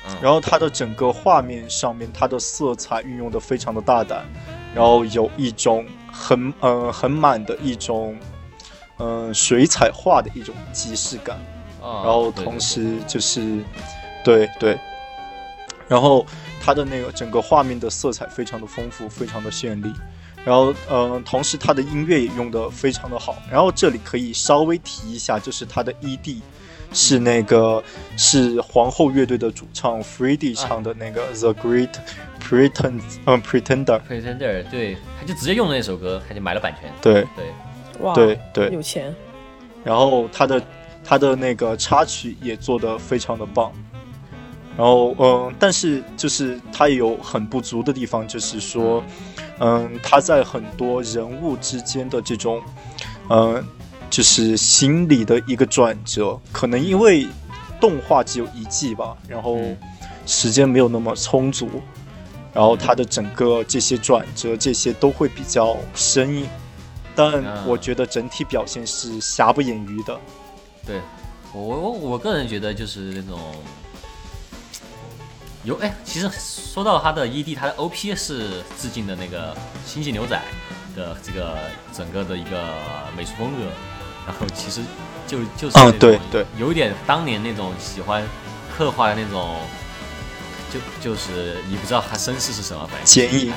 [0.07, 4.25] 嗯然后它的整个画面上面它的色彩运用的非常的大胆，
[4.73, 8.17] 然后有一种很呃很满的一种
[8.97, 11.37] 嗯、呃水彩画的一种即视感。
[11.81, 13.63] 啊，然后同时就是，
[14.23, 14.77] 对对，
[15.87, 16.23] 然后
[16.61, 19.91] 它的那个整个画面的色彩非常的丰富，非常的绚丽。
[20.45, 23.35] 然后，呃，同时它的音乐也用的非常的好。
[23.49, 26.39] 然后这里可以稍微提一下，就是它的 ED
[26.93, 27.83] 是那个
[28.17, 31.89] 是皇后乐队的主唱 Freddie 唱的那个 The Great
[32.41, 34.01] Pretend，嗯、Pretender。
[34.07, 36.91] Pretender，对，他就直接用了那首歌，他就买了版权。
[37.01, 37.45] 对对，
[37.99, 39.15] 哇，对对，有钱，
[39.83, 40.61] 然后他的
[41.03, 43.71] 他的那个插曲也做得非常的棒。
[44.77, 49.03] 然后，嗯，但是就是他也有很不足的地方，就是说，
[49.59, 52.61] 嗯，他在很多人物之间的这种，
[53.29, 53.63] 嗯，
[54.11, 57.27] 就是心理的一个转折，可能因为
[57.79, 59.75] 动画只有一季吧，然后嗯。
[60.27, 61.67] 时间没有那么充足，
[62.53, 66.47] 然后他的整个这些转折这些都会比较生硬，
[67.15, 67.65] 但啊。
[67.67, 70.17] 我觉得整体表现是瑕不掩瑜的。
[70.85, 71.01] 对
[71.51, 73.39] 我我我个人觉得就是那种
[75.63, 79.53] 有哎，其实说到他的 ED，他的 OP 是致敬的那个
[79.85, 80.39] 《星际牛仔》
[80.95, 81.57] 的这个
[81.91, 82.75] 整个的一个
[83.17, 83.65] 美术风格，
[84.25, 84.81] 然后其实
[85.27, 88.23] 就就是对对，有点当年那种喜欢
[88.75, 89.59] 刻画的那种，
[90.71, 93.51] 就就是你不知道他身世是什么，反正坚毅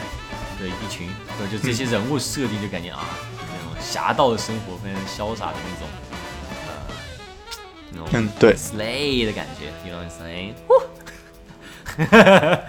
[0.58, 3.04] 对一群，对就这些人物设定就感觉啊，
[3.38, 5.88] 那种侠盗的生活，非常潇洒的那种，
[6.66, 6.72] 呃，
[7.90, 10.54] 那种嗯，对，slay 的感觉，you know what I'm saying？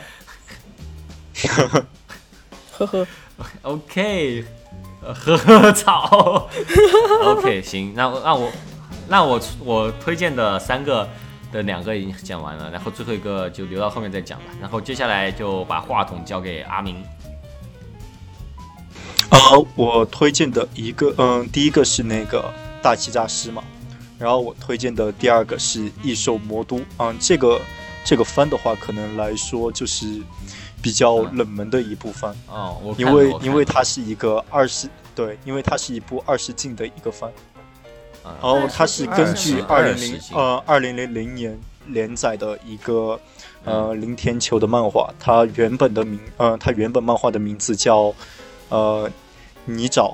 [2.77, 3.07] 呵呵
[3.61, 4.43] ，OK，
[5.05, 6.49] 呃呵呵操
[7.23, 8.51] ，OK 行，那我那我
[9.07, 11.07] 那我我推荐的三个
[11.51, 14.45] 的两个已经讲完了，然后最后一个就留到后面再讲吧。
[14.59, 16.95] 然后接下来就把话筒交给阿明。
[19.29, 23.63] 呃，我推荐的一个，嗯，第一个是那个大欺诈师嘛，
[24.17, 27.61] 然后我推荐的第二个是异兽魔都，嗯，这个
[28.03, 30.21] 这个番的话，可能来说就是
[30.85, 37.31] 比较冷门的一部番，哦，我因为因为它是一个二十，对，因为它是一部二十进的一个番，
[38.23, 43.19] 嗯然后它是根据二零零呃二零零零年连载的一个
[43.63, 48.13] 呃林天球的漫画，它原本的名呃它原本漫画的名字叫
[48.69, 49.09] 呃
[49.65, 50.13] 泥沼，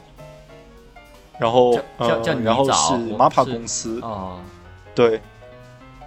[1.37, 3.99] 然后叫叫叫呃然后是我 MAPPA 公司。
[3.99, 4.39] 哦，
[4.95, 5.19] 对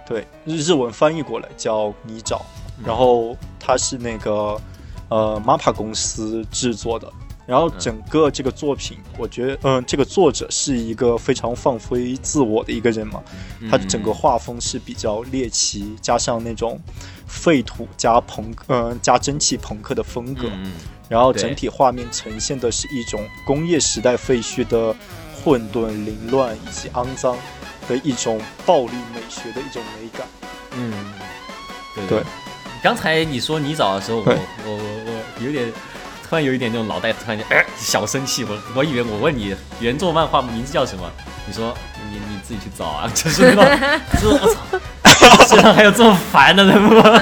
[0.07, 4.59] 对日日文翻译过来叫泥沼，嗯然后它是那个
[5.09, 7.11] 呃 MAPPA 公司制作的。
[7.47, 13.21] 然后整个这个作品，我觉得，嗯、这个作者是一个非常放飞自我的一个人嘛，
[13.69, 16.81] 他的整个画风是比较猎奇，加上那种
[17.27, 20.49] 废土加朋嗯、加蒸汽朋克的风格，
[21.07, 24.95] 然后整体画面呈现的是一种工业时代废墟的
[25.43, 27.37] 混沌、凌乱以及肮脏
[27.87, 30.27] 的一种暴力美学的一种美感。
[30.71, 30.91] 嗯，
[31.93, 32.23] 对对。
[32.85, 34.31] 刚才你说你找的时候，我
[34.63, 35.73] 我我我有点
[36.29, 41.09] 突然有一点那种脑袋突然间、呃、小生气，我我以为我问你原作漫画名字叫什么，
[41.47, 41.75] 你说
[42.11, 43.65] 你你自己去找啊， 就是那种，
[44.13, 47.21] 就是我操， 世上还有这么烦的人吗？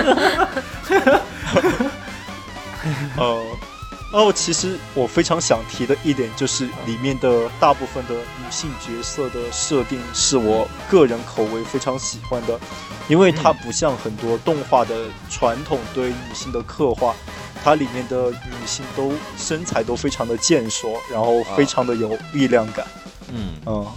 [4.14, 12.60] 呃，哦，其实我非常想提的一点就是，里面的大部分的女性角色的设定是我个人口味非常喜欢的，
[13.08, 17.16] 因为它不像很多动画的传统对女性的刻画，
[17.64, 22.86] 它里面的女性都身材都非常的健硕，然后非常的有力量感。
[23.30, 23.88] 嗯，嗯，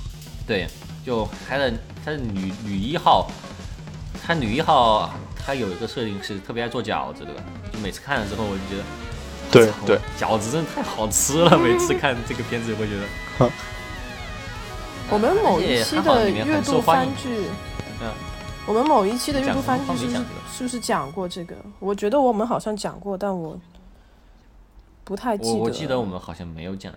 [0.47, 0.67] 对，
[1.05, 1.71] 就她的
[2.03, 3.31] 她的女女一号，
[4.27, 5.13] 她女一号
[5.45, 7.35] 她有一个设定是特别爱做饺子的，
[7.71, 8.85] 就每次看了之后我就觉得。
[9.47, 11.59] 操对对，饺子真的太好吃了！
[11.59, 13.51] 每次看这个片子，会觉得
[15.09, 17.47] 我们某一期的月度番剧，
[18.03, 18.11] 嗯，
[18.67, 20.09] 我们某一期的月度番剧
[20.53, 21.73] 是不是讲过这个是不是讲过这个？
[21.79, 23.59] 我觉得我们好像讲过，但我
[25.05, 25.55] 不太记得。
[25.55, 26.93] 我我记得我们好像没有讲，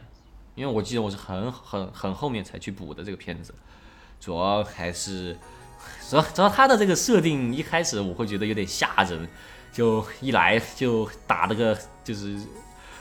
[0.55, 3.53] 因为我记得我是很很很后面才去补的这个片子，
[4.19, 5.37] 主要还是
[6.09, 9.29] 主要主要它的这个设定一开始我会觉得有点吓人，
[9.79, 12.37] 就一来就打了个就是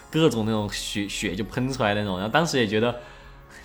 [0.08, 2.94] 各种那种血血就喷出来那种，然后当时也觉得。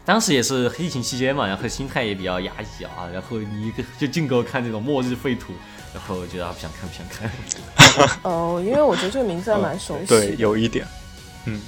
[0.06, 5.54] 当时也是疫情期间嘛，然后心态也比较压抑啊，然后你一个就净给我看这种末日废土，
[5.94, 8.20] 然后我觉得啊不想看不想看。
[8.24, 10.08] 哦，因为我觉得这个名字还蛮熟悉。
[10.08, 10.86] 对，有一点。
[11.46, 11.62] 嗯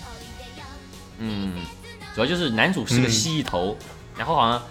[1.20, 1.66] 嗯，
[2.14, 3.78] 主要就是男主是个蜥蜴头，
[4.18, 4.62] 然后好像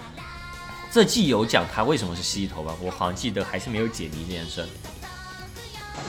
[0.90, 2.74] 这季有讲他为什么是蜥蜴头吧？
[2.82, 4.62] 我好像记得还是没有解谜这件事。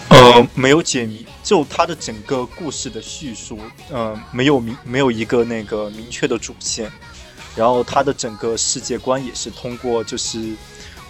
[0.10, 6.92] 呃，没有解谜，就他的整个故事的叙述，呃，没有明没有一个那个明确的主线。
[7.56, 10.58] 然后它的整个世界观也是通过就是，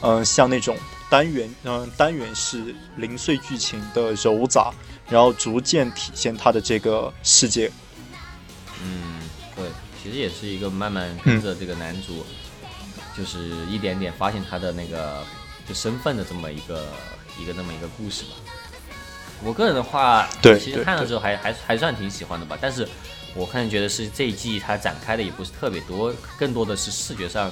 [0.01, 0.77] 嗯，像那种
[1.09, 4.71] 单元，嗯，单元式零碎剧情的揉杂，
[5.09, 7.71] 然后逐渐体现它的这个世界。
[8.83, 9.19] 嗯，
[9.55, 9.65] 对，
[10.03, 12.23] 其实也是一个慢慢跟着这个男主，
[13.17, 15.25] 就是一点点发现他的那个
[15.67, 16.85] 就身份的这么一个
[17.41, 18.29] 一个那么一个故事吧。
[19.43, 22.87] 我个人的话，对，其实看了之后还还还算挺喜欢的吧，但是。
[23.37, 27.51] 我个人觉得是这一季它展开的也不是特别多，更多的是视觉上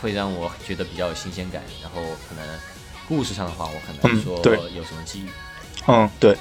[0.00, 1.60] 会让我觉得比较有新鲜感。
[1.82, 2.44] 然后可能
[3.08, 4.36] 故事上的话，我很难说
[4.68, 5.28] 有什么记忆。
[5.88, 6.36] 嗯，对，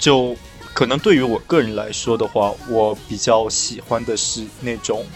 [0.00, 0.34] 就
[0.74, 5.06] 可能对于我个人来说的话，我比较喜欢的是那种，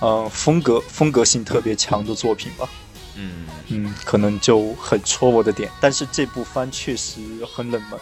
[0.00, 2.68] 嗯，风格风格性特别强的作品吧。
[3.14, 5.70] 嗯嗯，可能就很戳我的点。
[5.80, 8.00] 但是这部番确实很冷门。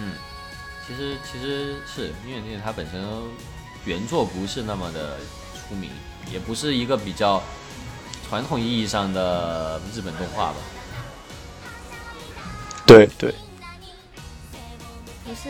[0.00, 0.14] 嗯，
[0.86, 3.00] 其实其实是因为因为它本身。
[3.86, 5.16] 原作不是那么的
[5.54, 5.88] 出名，
[6.30, 7.42] 也不是一个比较
[8.28, 10.56] 传统意义上的日本动画吧。
[12.84, 13.34] 对对。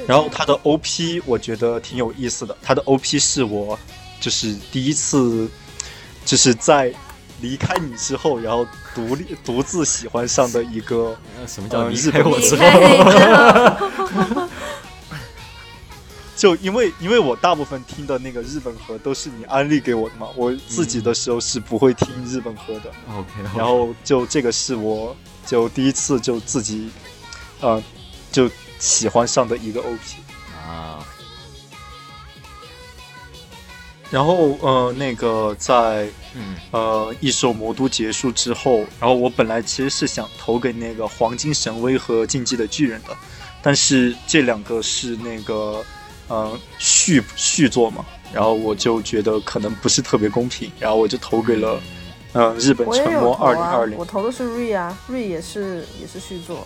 [0.06, 3.76] 然后它的 OP 我觉得挺有意思的，它的 OP 是我
[4.20, 5.50] 就是第一次
[6.24, 6.94] 就是在
[7.40, 14.48] 离开你之后，然后独立独自喜欢上的一个什么叫离开我之后？
[16.36, 22.90] 就因为因为我大部分听的那个日本歌都是你安利给我的嘛，我自己的时候是不会听日本歌的。
[23.14, 26.90] OK，然后就这个是我就第一次就自己，
[27.60, 27.82] 呃，
[28.32, 29.98] 就喜欢上的一个 OP
[30.66, 31.04] 啊。
[34.10, 36.08] 然后呃，那个在
[36.72, 43.16] 呃一首魔都结束之后，然后我本来其实是想投给那个黄金神威和竞技的巨人的，
[43.62, 45.82] 但是这两个是那个。
[46.32, 51.82] 呃，续续作嘛，然后我就觉得可能不是特别公平，然后我就投给了，
[52.34, 53.98] 嗯，日本沉默二零二零。
[53.98, 56.64] 我投的是瑞啊，瑞也是也是续作。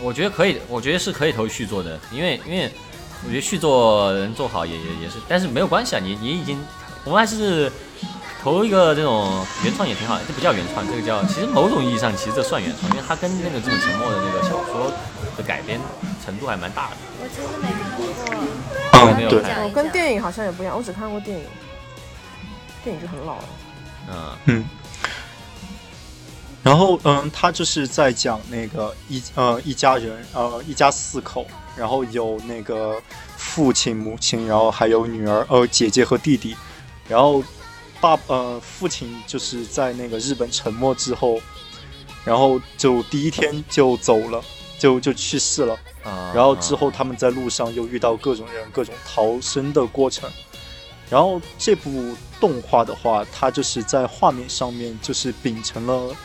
[0.00, 2.70] 我觉得可以，我觉得是可以投续作的，因为因为
[3.26, 6.58] 我觉得续作能做好也也也是，但是没有关系啊，你你已经，
[7.04, 7.70] 我们还是
[8.42, 14.92] 投一个这种原创也挺好，这不叫原创，这个叫其实某种意义上其实这算原创，因为它跟那个这种沉默的那个小说
[15.36, 15.80] 的改编
[16.24, 16.96] 程度还蛮大的。
[17.20, 18.06] 我其实没看过。
[18.94, 21.44] 嗯，对，我跟电影好像也不一样，我只看过电影，
[22.84, 23.44] 电影就很老了。
[24.08, 24.64] 嗯嗯。
[26.62, 31.44] 然后嗯，他就是在讲那个一呃一家人呃一家四口，
[31.76, 33.02] 然后有那个
[33.36, 36.56] 父亲母亲，然后还有女儿呃姐姐和弟弟，
[37.12, 37.44] 然后
[38.00, 41.38] 爸呃父亲就是在那个日本沉没之后，
[42.24, 44.42] 然后就第一天就走了，
[44.78, 45.78] 就就去世了。
[46.34, 50.28] 然后之后他们在路上又遇到各种人，各种逃生的过程。
[51.10, 56.16] 然后这部动画的话，它就是在画面上面就是秉承了，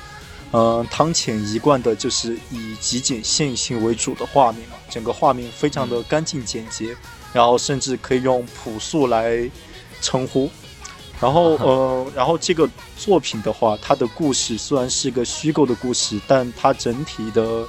[0.54, 6.95] 嗯，汤浅一贯的就是以极简线性为主的画面嘛，整个画面非常的干净简洁，
[7.34, 9.52] 然后甚至可以用朴素来
[10.02, 10.50] 称呼。
[11.19, 17.67] 然后呃，然后这个作品的话，它的故事虽然是个虚构的故事，但它整体的。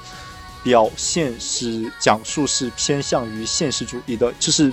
[0.65, 4.71] 表现是讲述是偏向于现实主义的，就是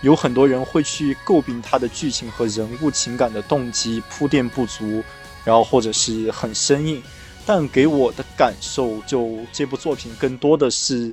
[0.00, 5.04] 有很多人会去诟病它的剧情和人物情感的动机铺垫不足，
[5.44, 7.00] 然后或者是很生硬。
[7.44, 11.12] 但给我的感受，就这部作品更多的是，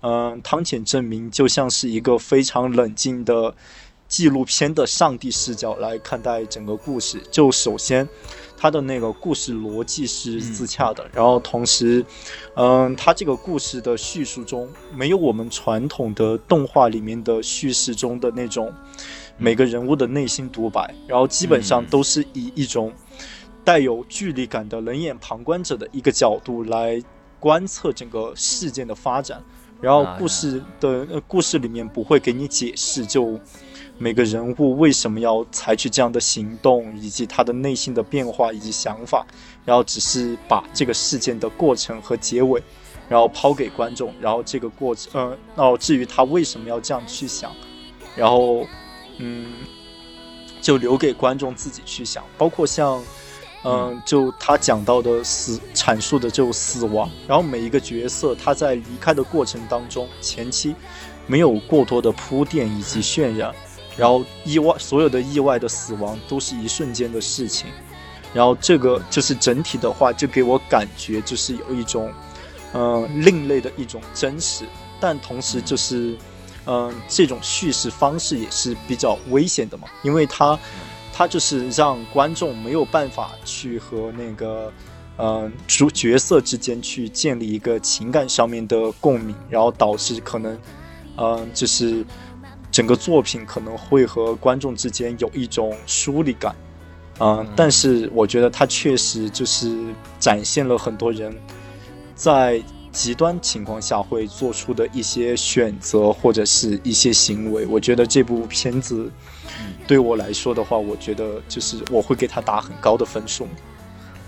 [0.00, 3.54] 嗯，汤浅证明就像是一个非常冷静的
[4.10, 7.18] 纪录片的上帝视角来看待整个故事。
[7.30, 8.06] 就首先。
[8.62, 12.04] 它的那个故事逻辑是自洽的，然后同时，
[12.56, 18.70] 嗯，它这个故事的叙述中没有我们传统的动画里面的叙事中的那种
[19.38, 22.92] 每个人物的内心独白，然后基本上都是以一种
[23.64, 27.02] 带有距离感的冷眼旁观者的一个角度来
[27.38, 29.42] 观测整个事件的发展，
[29.80, 33.40] 然后故事的故事里面不会给你解释就。
[34.02, 39.26] 每个人物为什么要采取这样的行动，以及他的内心的变化以及想法，
[39.62, 42.62] 然后只是把这个事件的过程和结尾，
[43.10, 47.52] 然后抛给观众，然后这个过程，呃，然后至于他为什么要这样去想，
[48.16, 48.66] 然后，
[49.18, 49.52] 嗯，
[50.62, 53.02] 就留给观众自己去想，包括像。
[53.62, 60.74] 嗯，就他讲到的死阐述的就死亡，然后每一个角色他在离开的过程当中，前期
[61.26, 63.54] 没有过多的铺垫以及渲染，
[63.96, 67.66] 然后意外所有的意外的死亡都是一瞬间的事情，
[68.32, 72.12] 然后这个就是整体的话就给我感觉就是有一种
[72.72, 74.64] 嗯另类的一种真实，
[74.98, 76.16] 但同时就是
[76.66, 80.58] 嗯这种叙事方式也是比较危险的嘛，因为它。
[81.12, 84.72] 它就是让观众没有办法去和那个，
[85.18, 90.58] 嗯，主角色之间去建立一个情感上面的共鸣，然后导致可能，
[91.18, 92.06] 嗯，就是
[92.70, 96.54] 整个作品可能会和观众之间有一种疏离感，
[97.18, 99.76] 嗯，但是我觉得它确实就是
[100.18, 101.34] 展现了很多人
[102.14, 109.10] 在极端情况下会做出的一些选择或者是一些行为，我觉得这部片子。
[109.86, 113.48] 对我来说的话，我觉得就是我会给他打很高的分数。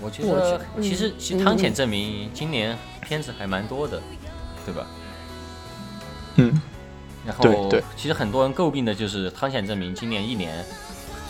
[0.01, 4.03] 我觉得其实其实汤浅证明今年片子还蛮多的，
[4.67, 4.87] 对吧？
[6.37, 6.61] 嗯。
[7.27, 10.65] 然后其实很多人诟病的就是汤显证明今年一年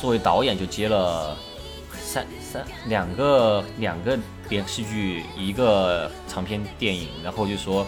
[0.01, 1.37] 作为导演就接了
[1.99, 7.87] 三三两个两个电视剧一个长篇电影，然后就说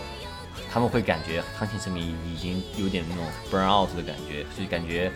[0.70, 5.10] 他们会感觉汤显证明已经有点那种 burn out 的感觉，所以感觉。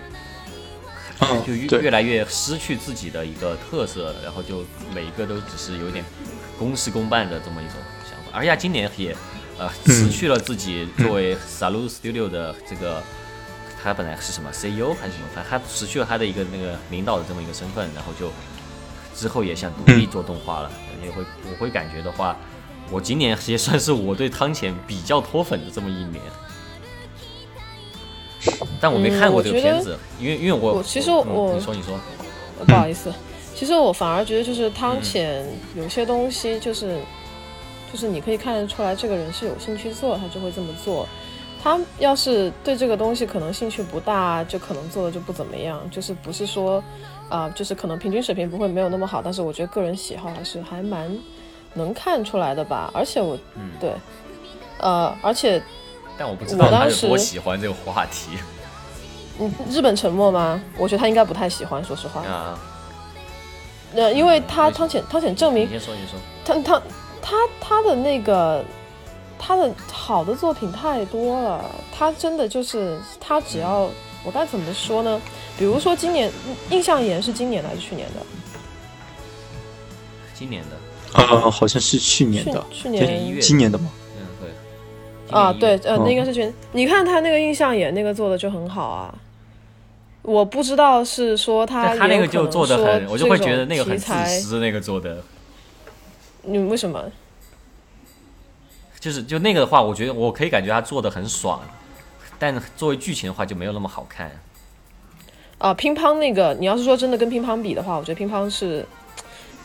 [1.44, 6.05] 就越越来越失去自己的一个特色，然后就每一个都只是有点
[6.57, 7.74] 公事公办的这么一种
[8.05, 8.31] 想法。
[8.33, 9.16] 而且今年也
[9.59, 13.03] 呃辞去了自己作为 Salud Studio 的这个，
[13.83, 18.31] 他本来是什么 CEO 还是什么，反正他辞去了他的一个那个领导的这么一个身份，然后就
[19.14, 20.71] 之后也想独立做动画了。
[21.05, 22.37] 也会我会感觉的话，
[22.90, 26.21] 我今年也算是我对汤浅比较脱粉的这么一年。
[28.81, 31.99] 但我没看过这个片子，因为因为我其实我你说你说，
[32.64, 33.12] 不好意思，
[33.55, 35.44] 其实我反而觉得就是汤浅
[35.77, 37.01] 有些东西就是
[37.90, 41.09] 就是你可以看得出来这个人是有兴趣做，他就会这么做。
[41.62, 45.81] 他要是对这个东西可能兴趣不大，就可能做的就不怎么样。
[45.90, 46.83] 就是不是说
[47.29, 51.11] 啊，就是可能平均水平不会没有那么好，但是我觉得个人喜好还是还蛮
[51.74, 52.90] 能看出来的吧。
[52.94, 53.37] 而且我
[53.81, 53.92] 对
[54.79, 55.61] 呃，而且。
[56.16, 58.31] 但我不知道他有多喜欢这个话题。
[59.40, 60.61] 嗯，日本沉默吗？
[60.77, 62.22] 我觉得他应该不太喜欢，说实话。
[62.22, 62.59] 啊。
[63.94, 66.18] 那因为他汤浅汤浅证明，你先说，你说。
[66.44, 66.83] 他他
[67.28, 68.64] 他他的那个
[69.38, 71.62] 他的好的作品太多了，
[71.94, 73.90] 他真的就是他只要
[74.24, 75.20] 我该怎么说呢？
[75.58, 76.32] 比如说今年
[76.70, 78.26] 印象岩是今年的还是去年的？
[80.32, 80.76] 今年的。
[81.12, 82.64] 呃，好像是去年的。
[82.70, 83.40] 去年一月。
[83.42, 83.90] 今年的吗？
[85.30, 89.14] 啊，对，呃，那个是全，你看他那个印象眼那个做的就很好啊。
[90.22, 95.22] 我不知道是说他他那个就做的很，我就会觉得那个很自私，那个做的。
[96.42, 97.11] 你为什么？
[99.01, 101.61] 就是就那个的话，我觉得我可以感觉他做的很爽，
[102.38, 104.31] 但作为剧情的话就没有那么好看。
[105.59, 108.85] 啊，乒乓那个，你要是说真的跟乒乓比的话，我觉得乒乓是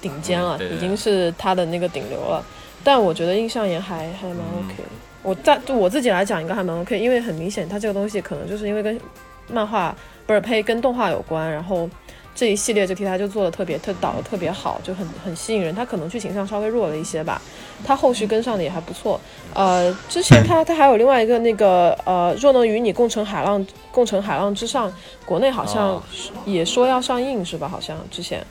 [0.01, 2.43] 顶尖了，已经是他的那个顶流了。
[2.83, 4.89] 但我觉得印象也还还蛮 OK 的。
[5.23, 8.99] 我在对我自己来讲，应该还蛮 OK，因为很明显，它这个东西可能就是因为跟
[9.47, 9.95] 漫画
[10.27, 11.89] 不是呸，跟动画有关，然后
[12.35, 15.73] 这一系列这题材就做的特别特导的特别好，就很很吸引人。
[15.73, 17.41] 他可能剧情上稍微弱了一些吧，
[17.85, 19.19] 他后续跟上的也还不错。
[19.53, 24.91] 呃，之前他他还有另外一个那个呃，若能与你共乘海浪，共乘海浪之上，
[25.25, 26.01] 国内好像
[26.45, 27.67] 也说要上映是吧？
[27.67, 28.45] 好像之前。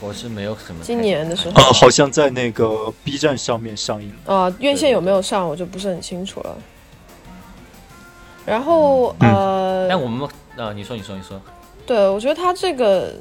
[0.00, 0.84] 我是没有什么。
[0.84, 4.12] 今年的时候，好像在那个 B 站上面上映。
[4.26, 6.56] 啊，院线有没有上，我就不是很清楚了。
[8.44, 11.40] 然后呃，那我们啊，你说，你说，你说。
[11.86, 13.12] 对，我觉得他这个，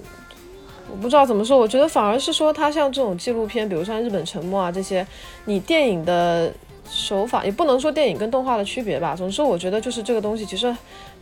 [0.89, 5.06] 我不知道怎么说，我觉得反而是说，他像这种纪录片，比如像日本沉默啊这些，
[5.45, 6.51] 你电影的
[6.89, 9.16] 手法也不能说电影跟动画的区别吧。
[9.16, 10.76] 总之，我觉得就是这个东西其实。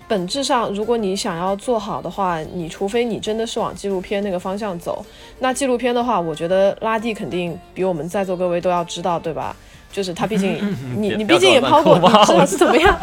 [0.08, 5.06] 本质上，如果你想要做好的话，你除非你真的是往纪录片那个方向走。
[5.38, 9.56] 那纪录片的话，我觉得拉蒂肯定比我们在座各位都要知道，对吧？
[9.92, 10.58] 就是他毕竟，
[10.96, 12.98] 你你毕竟也抛过，你知道是怎么样？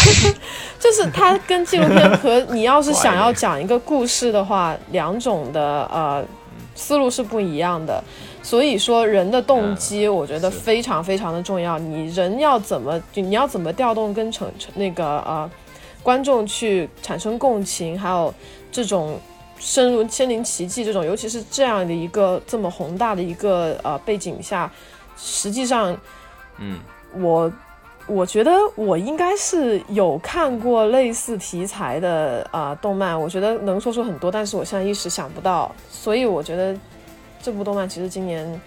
[0.78, 6.24] 就是他跟纪录片和你要是想要讲一个故事的话，两种的呃
[6.74, 8.02] 思路是不一样的。
[8.42, 11.78] 所以说，人的动机我觉得非常非常的重要。
[11.78, 15.50] 你人要怎么，你要怎么调动跟成成那个呃。
[16.02, 18.32] 观众去产生共情，还有
[18.72, 19.20] 这种
[19.58, 24.72] 深入身临其境这种，尤其是这样的一个这么宏大的一个呃背景下，
[25.22, 25.96] 实际上
[26.58, 26.80] 嗯，
[27.14, 27.52] 我
[28.06, 36.76] 我觉得我应该是有看过类似题材的啊、动漫，我觉得能说出很多，但是我现在一时想不到，所以我觉得
[37.42, 38.60] 这部动漫其实今年，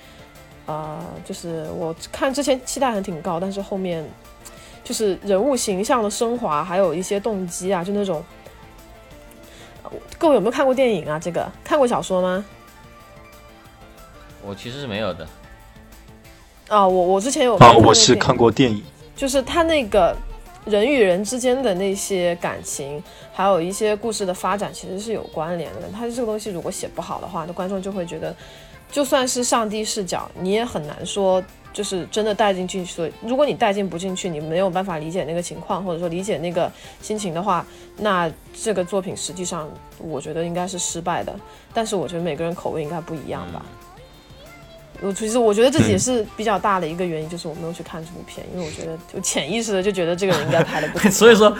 [0.65, 4.07] 呃，就是我看之前期待还挺高，但是后面
[4.83, 8.23] 就是人物形象的升华，还有一些动机啊，就那种。
[9.83, 11.19] 呃各位有没有看过电影啊？
[11.19, 12.45] 这个看过小说吗？
[14.41, 15.27] 我其实是没有的。
[16.73, 18.81] 啊，我我之前有啊，我是看过电影，
[19.15, 20.17] 就是他那个
[20.65, 23.01] 人与人之间的那些感情，
[23.31, 25.81] 还有一些故事的发展，其实是有关联的。
[25.93, 28.35] 他这个东西如果写不好的话，那观众就会觉得，
[28.91, 32.83] 就算是上帝视角，你也很难说就是真的带进去。
[32.83, 36.71] 所以，如果你带进不进去，你没有办法理解那个情况，或者说理解那个
[37.03, 37.63] 心情的话，
[37.97, 39.69] 那这个作品实际上
[39.99, 41.35] 我觉得应该是失败的。
[41.71, 43.63] 但是我觉得每个人口味应该不一样吧。
[45.01, 51.57] 我其实我觉得这也是比较大的一个原因，就是我没有去看这部片，因为我觉得就潜意识的就觉得这个人应该拍的不怎么样 所以说，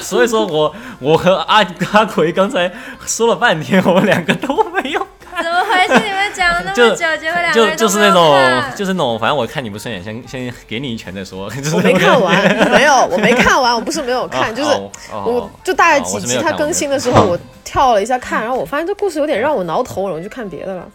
[0.00, 2.70] 所以说我我和阿阿奎刚才
[3.06, 5.42] 说了半天，我们两个都没有看。
[5.42, 6.04] 怎么回事？
[6.04, 11.50] 你们讲了那么久，结果两个就人都没有就是那种就是那种，反正我看你不顺眼，先先给你一拳再说。
[11.56, 12.34] 就是我没看完，
[12.70, 14.70] 没有，我没看完，我不是没有看，就是
[15.12, 20.92] 我就大概几集它更新的时候，我跳了一下看，然后我发现这故事有点让我挠头，我就看别的了，嗯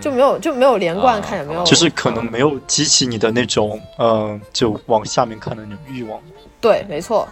[0.00, 6.20] 就没有就没有连贯啊看，也没有就是可能没有激起你的那种，呃，就往下面看的那种欲望。
[6.60, 7.28] 对，没错。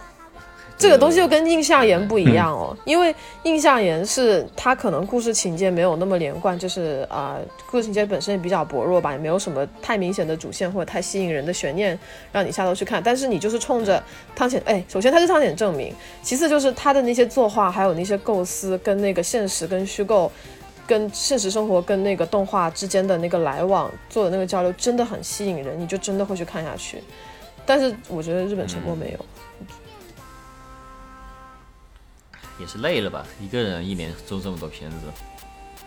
[0.79, 7.35] 这个东西就跟印象岩不一样哦，因为印象岩是它可能故事情节没有那么连贯，就是啊、
[7.71, 11.97] 故事情节本身也比较薄弱吧，也没有什么太明显的主线或者太吸引人的悬念
[12.31, 13.01] 让你下头去看。
[13.03, 14.01] 但是你就是冲着
[14.35, 15.91] 汤浅，哎，首先它是汤浅证明，
[16.21, 20.31] 其次就是他的那些作画，还有那些构思跟那个现实跟虚构。
[20.87, 27.03] 跟现实生活跟那个动画之间的那个来往做的那个交流真的很吸引人，你就真的会去看下去。
[27.65, 29.25] 但是我觉得日本沉默没有，
[32.59, 33.25] 也是累了吧？
[33.41, 34.97] 一个人一年做这么多片子，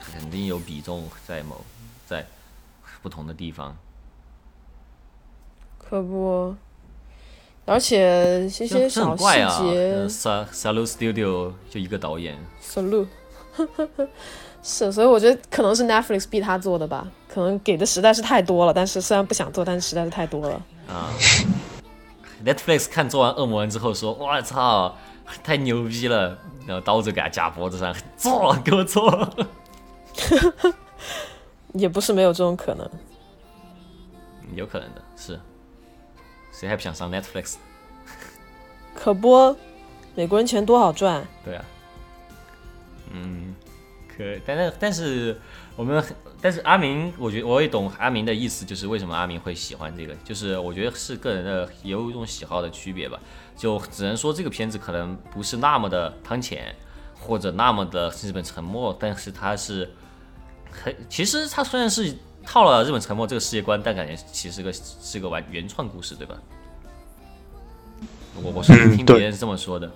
[0.04, 1.64] 肯定有比重在某
[2.06, 2.26] 在
[3.00, 3.74] 不同的地方。
[5.78, 6.54] 可不，
[7.64, 9.24] 而且一些这这小细
[9.64, 13.08] 节，，Sa Salu Studio 就一个导演，，salute，
[14.62, 20.62] 是，所以我觉得可能是 Netflix 逼他做的吧，可能给的实在是太多了，但是虽然不想做，但是实在是太多了。
[20.88, 21.08] 啊，
[22.44, 24.94] Netflix 看做完《恶魔人》之后说：“我操，
[25.42, 26.36] 太牛逼了！”
[26.66, 29.28] 然后刀子给他架脖子上，做，给我做。
[31.72, 32.88] 也不是没有这种可能，
[34.54, 35.38] 有可能的，是。
[36.52, 37.54] 谁还不想上 Netflix？
[38.94, 39.56] 可不，
[40.14, 41.64] 美国人钱多好赚，对啊，
[43.12, 43.54] 嗯，
[44.20, 45.40] 可，但是但是
[45.76, 46.04] 我们，
[46.42, 53.18] 但是阿明，我觉得我也懂阿明的意思，就是为什么阿明会喜欢这个，就是我觉得是个人的也有一种喜好的区别吧，
[53.56, 56.74] 就只能说这个片子可能不是那么的汤浅，
[57.18, 59.90] 或者那么的日本沉默，但是它是
[60.70, 62.14] 很，其实它虽然是
[62.44, 66.36] 套了日本沉默这个世界观，但感觉其实是个是个完原创故事，对吧？
[68.42, 69.86] 我我是听别人这么说的。
[69.86, 69.92] 嗯，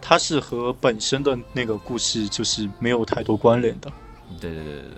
[0.00, 3.90] 它是和本身的那个故事就是没有太多关联的。
[4.40, 4.90] 对对对对对。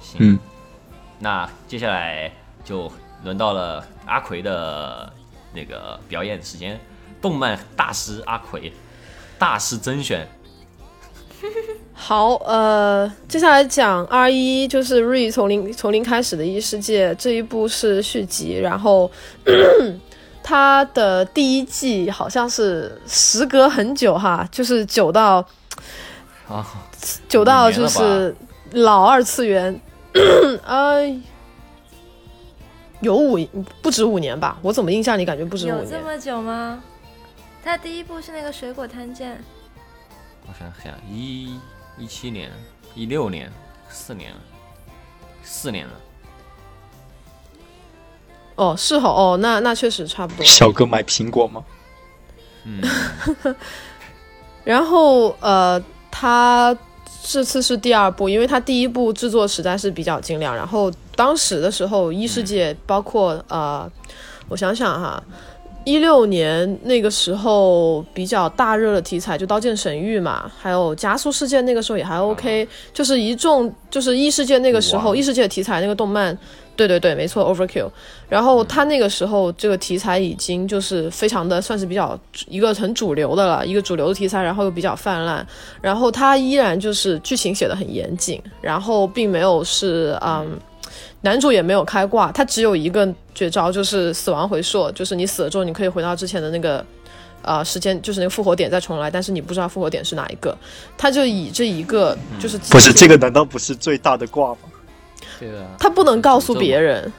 [0.00, 0.38] 行，嗯，
[1.18, 2.32] 那接下来
[2.64, 2.90] 就
[3.24, 5.12] 轮到了阿奎的
[5.52, 6.80] 那个表演时间，
[7.20, 8.72] 动漫大师阿奎，
[9.38, 10.26] 大师甄选。
[11.92, 19.10] 好，呃，接下来讲 R 一，就是《瑞从零从零开始的异世界》这一部是续集，然后
[20.46, 25.36] 它的第一季好像是时隔很久哈，就是久到
[26.46, 26.64] 啊，
[27.26, 28.36] 久到就是
[28.72, 29.80] 老二次元，
[30.62, 31.00] 呃，
[33.00, 33.38] 有五
[33.80, 34.58] 不止五年吧？
[34.60, 35.78] 我怎么印象里感觉不止五年？
[35.78, 36.84] 有这么久吗？
[37.64, 39.42] 他第一部是那个水果摊件，
[40.46, 41.58] 我想想，一
[41.96, 42.50] 一七年、
[42.94, 43.50] 一六年、
[43.88, 44.40] 四年了，
[45.42, 45.94] 四年了。
[48.56, 50.44] 哦，是好哦，那那确实差不多。
[50.46, 51.62] 小哥买苹果吗？
[52.64, 52.80] 嗯，
[54.64, 56.76] 然后呃，他
[57.22, 60.54] 这次是第二部，因为他第一部制作实在是比较精良。
[60.54, 63.90] 然后当时的时候，异世界包括呃，
[64.48, 65.22] 我想想哈，
[65.84, 76.36] 一六年那个时候比较大热的题材就《刀剑神域》嘛，还有《加速世界》那个时候也还 OK，、就是一众就是异世界那个时候异世界的题材那个动漫，
[76.74, 77.90] 对对对，没错，Overkill。
[78.28, 82.18] 然后他那个时候这个题材已经就是非常的算是比较
[82.48, 85.46] 一个很主流的了，一个主流的题材，然后又比较泛滥，
[85.82, 90.58] 然后他依然就是剧情写的很严谨，然后并没有是嗯。
[91.24, 96.84] 男主也没有开挂，他只有一个绝招，就是死亡回溯，就是你死了之后，你可以回到之前的那个，
[97.40, 100.54] 呃，时间，就是那个复活点再重来，但是你不知道复活点是哪一个，
[100.98, 104.58] 他就以这一个就是不是这个，难道不是最大的挂吗？
[105.40, 107.10] 对啊，他不能告诉别人，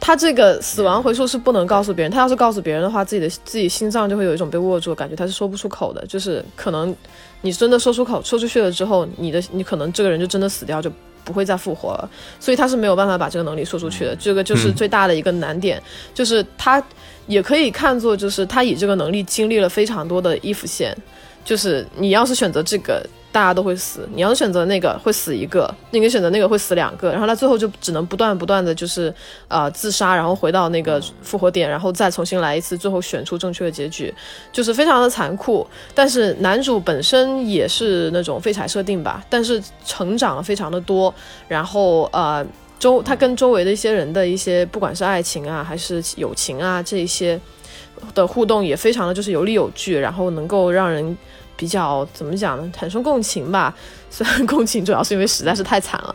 [0.00, 6.92] 他这个死亡回溯是不能告诉别人，他要是告诉别人的话，自己的自己心脏就会有一种被握住的感觉，他是说不出口的，就是可能
[7.42, 10.90] 你真的说出口，说出去了之后，你的你可能这个人就真的死掉，就
[11.24, 12.10] 不会再复活了，
[12.40, 16.82] 所以他是没有办法把这个能力说出去的，这个就是最大的一个难点，就是他
[17.26, 20.96] 也可以看作就是他以这个能力经历了非常多的衣服线，
[21.44, 23.04] 就是你要是选择这个。
[23.32, 29.12] 大家都会死，你要选择那个会死一个，那个选择那个会死两个，然后他最后就只能不断不断的就是
[29.48, 34.14] 呃自杀，然后回到那个复活点，然后再重新来一次，最后选出正确的结局，
[34.52, 35.66] 就是非常的残酷。
[35.94, 41.12] 但是男主本身也是那种废柴设定吧，但是成长了非常的多，
[41.48, 42.46] 然后呃
[42.78, 47.40] 周他跟周围的一些人的一些不管是爱情啊还是友情啊这一些
[48.14, 51.16] 的互动也非常的就是有理有据，然后能够让人。
[51.62, 52.68] 比较怎么讲呢？
[52.76, 53.72] 产生共情吧。
[54.10, 56.12] 虽然共情主要是因为实在是太惨了。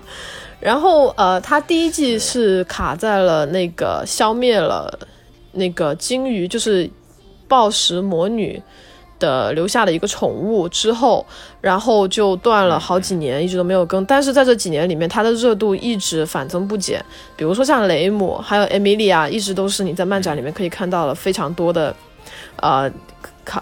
[0.60, 4.94] 然后呃，他第一季是卡在了那个消灭了
[5.54, 6.90] 那个鲸鱼，就是
[7.48, 8.62] 暴食魔女
[9.20, 11.26] 的留下的一个宠物之后，
[11.62, 14.04] 然后就断了好几年，一直都没有更。
[14.04, 17.02] 但是在这几年里面，它的热度一直反增不减。
[17.38, 21.96] 比如说像雷姆，还有艾米莉亚，一直都是你在漫展里面可以看到了非常多的
[22.58, 22.92] 呃。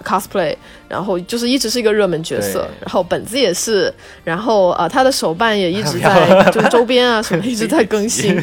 [0.04, 0.56] cosplay，
[0.88, 8.36] 然后就是一直是一个热门角色，然后本子也是，然后呃，他的手办也一直在， 就是周边啊 什么一直在更新。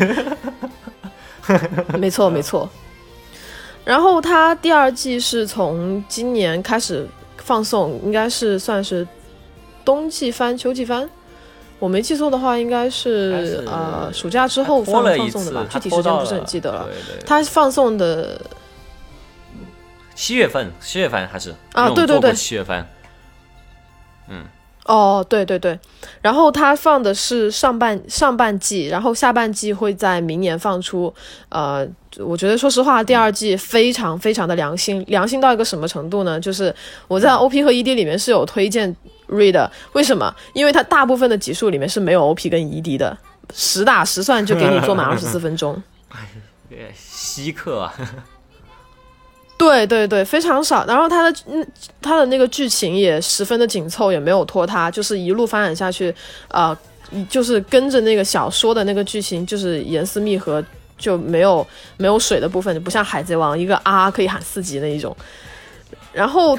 [1.98, 2.68] 没错没错。
[3.84, 7.04] 然后他第二季是从今年开始
[7.38, 9.06] 放送，应该是算是
[9.84, 11.08] 冬季番、秋季番。
[11.80, 16.88] 我没记错的话，应该是呃暑假之后放放送的吧，具体时间不是很记得了。
[17.26, 18.40] 他放送的。
[20.22, 22.86] 七月份，七月份还是啊，对对对，七月份，
[24.28, 24.44] 嗯，
[24.86, 25.76] 哦，对对对，
[26.20, 31.12] 然后他放的是上半上半季，然后下半季会在明年放出。
[31.48, 31.84] 呃，
[32.18, 36.38] 我觉得说实话，第二季非常非常的良心，良心到一个什么程度呢？
[36.38, 36.72] 就是
[37.08, 38.94] 我在 OP 和 ED 里面是有推荐
[39.26, 40.32] Read，为什么？
[40.54, 43.18] 因为它大部分的集数里面是没有 OP 跟 ED 的，
[43.52, 45.82] 实打实算就给你做满二十四分钟，
[46.14, 47.92] 哎，稀客啊。
[49.62, 50.84] 对对对，非常少。
[50.86, 51.66] 然后它的嗯，
[52.00, 56.12] 它的那个剧情也十分的紧凑，也没有拖沓，就是一路发展下去，
[56.48, 56.76] 呃，
[57.28, 60.62] 就是跟着那个小说的那个剧情，就是严丝密合，
[60.98, 61.64] 就没有
[61.96, 65.16] 没有水的部分，就不像海贼王一个啊可以喊四级那一种。
[66.12, 66.58] 然后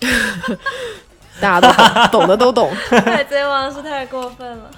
[1.38, 1.68] 大家都
[2.08, 2.74] 懂，懂的都懂。
[2.88, 4.70] 海贼王是太过分了，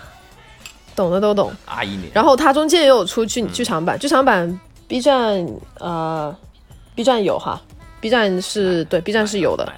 [0.97, 1.53] 懂的都懂。
[1.65, 2.11] 啊一年。
[2.13, 5.47] 然后它中间也有出剧剧场版，剧场版 B 站
[5.79, 6.35] 呃。
[6.95, 7.61] B 站有哈
[8.01, 9.71] ，B 站是对 B 站是有的，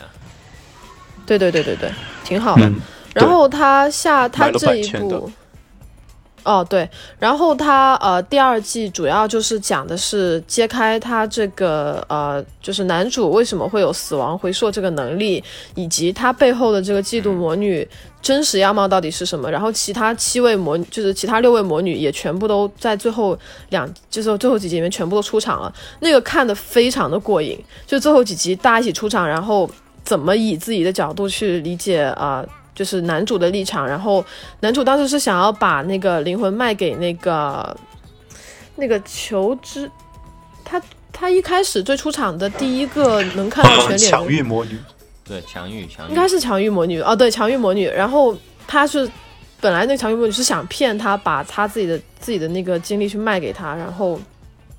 [1.24, 1.90] 对对对对对，
[2.24, 2.70] 挺好的。
[3.14, 5.30] 然后他下他这一部，
[6.44, 6.88] 哦对，
[7.18, 15.42] 然后他呃第二季主要就是讲的是揭开他这个呃就是男主为什么会有死亡回溯这个能力，
[15.74, 17.88] 以及他背后的这个嫉妒魔女。
[18.26, 19.48] 真实样貌到底是什么？
[19.48, 23.38] 然后其他七位魔，就是其他六位魔女也全部都在最后
[23.70, 25.72] 两，就是最后几集里面全部都出场了。
[26.00, 27.56] 那个看的非常的过瘾，
[27.86, 29.70] 就最后几集大家一起出场，然后
[30.02, 33.86] 怎么以自己的角度去理解啊，就是男主的立场。
[33.86, 34.24] 然后
[34.58, 37.76] 男主当时是想要把那个灵魂卖给那个
[38.74, 39.88] 那个求知，
[40.64, 44.76] 他他一开始最出场的第一个能看到全脸强欲魔女。
[45.26, 47.86] 对强欲强应该是强欲魔女哦，对强欲魔女。
[47.88, 49.10] 然后她是
[49.60, 54.20] 本来那强欲魔女是想骗他，把他自己的自己的那个经历去卖给他，然后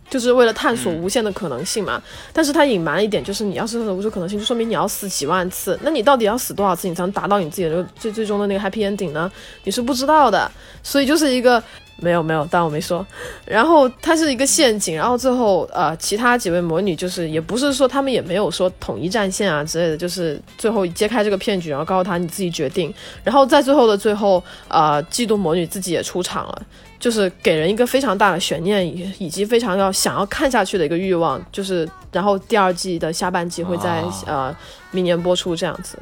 [0.10, 2.02] 就是为了探索无限的可能性嘛。
[2.32, 5.78] 但是他隐瞒了一点，就是你要是探索无限可能性，就说明你要死几万次。
[5.82, 9.30] 那你到底要死多少次，你才能达到你自己的最最终的那个 happy ending 呢？
[9.64, 10.50] 你是不知道的。
[10.82, 11.62] 所以就是一个。
[12.00, 13.06] 没有没有，当我没说。
[13.46, 22.94] 然后它是一个陷阱，然后最后呃，其他几位魔女就是也不是说他们也没有说统一战线啊之类的，就是最后揭开这个骗局，然后告诉他你自己决定。
[23.24, 26.62] 然后在最后的最后，呃，嫉妒魔女自己也出场了，
[27.00, 31.44] 就是给人一个非常大的悬念，以以及非常要想要看下去的一个欲望。
[31.52, 34.58] 就是然后第二季的下半季会在、啊呃
[34.92, 36.00] 明年播出，这样子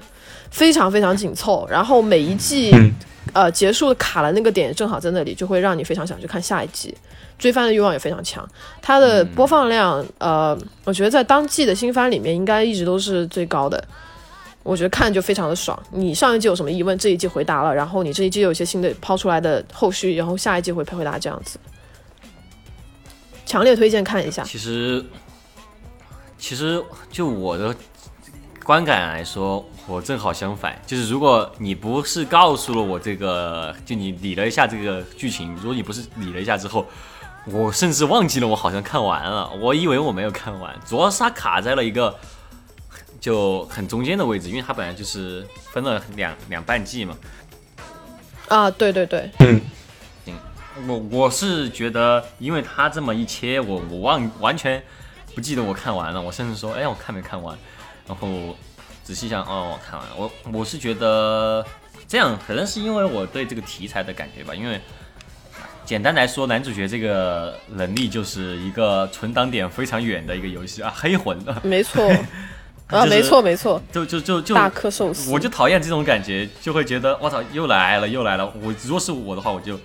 [0.51, 1.67] 非常非常紧凑。
[1.69, 2.93] 然后每一季、嗯
[3.33, 6.95] 呃结束卡了那个点正好在那里，就会让你非常想去看下一季。
[7.37, 8.47] 追番的欲望也非常强，
[8.81, 13.83] 它的播放量，呃，我觉得在当季的新番里面应该一直都是最高的。
[14.63, 15.77] 我觉得看就非常的爽。
[15.91, 21.59] 你上一季有什么疑问，这一季回答了，然后你这一季有一些新的抛出来的后续，然后下一季会回答这样子。
[23.45, 24.43] 强烈推荐看一下。
[24.43, 25.03] 其实，
[26.37, 26.81] 其实
[27.11, 27.75] 就我的
[28.65, 36.83] 观感来说，我正好相反，就是如果你不是告诉了我这个，就你理了一下这个剧情，如果你不是理了一下之后，
[37.45, 42.17] 我甚至忘记了我好像看完了，我以为我没有看完，主要是它卡在了一个
[43.21, 47.15] 就很中间的位置，因为它本来就是分了两两半季嘛。
[48.47, 49.61] 啊，对对对，嗯
[50.87, 54.83] 我我是觉得，因为他这么一切，我我忘完全
[55.35, 57.55] 不记得我看完了，我甚至说，哎，我看没看完？
[58.07, 58.55] 然后
[59.03, 60.15] 仔细想，哦，我看完了。
[60.15, 61.65] 我我是觉得
[62.07, 64.53] 这样，可能是因为我对这个题材的感觉吧。
[64.53, 64.79] 因为
[65.85, 72.03] 简单来说，男主角这个能力就是一个存档点非常远的一个游戏啊，黑魂的， 没错，
[72.87, 78.45] 啊，就是没错没错，就就就就大颗寿司，我就讨厌这种感觉，就会觉得我操又来了又来了。
[78.61, 79.79] 我如果是我的话，我就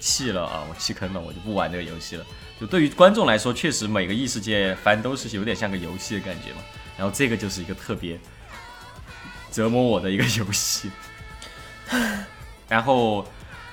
[0.00, 2.24] 气了啊，我弃坑了，我就不玩这个游戏了。
[2.60, 6.58] 就对于观众来说，确实每个异世界番都是有点像个游戏的感觉嘛。
[6.98, 8.18] 然后这个就是一个特别
[9.50, 10.90] 折磨我的一个游戏。
[12.68, 13.26] 然后，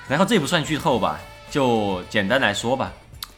[0.08, 1.20] 然后这不算剧透吧？
[1.50, 2.90] 就简单来说吧，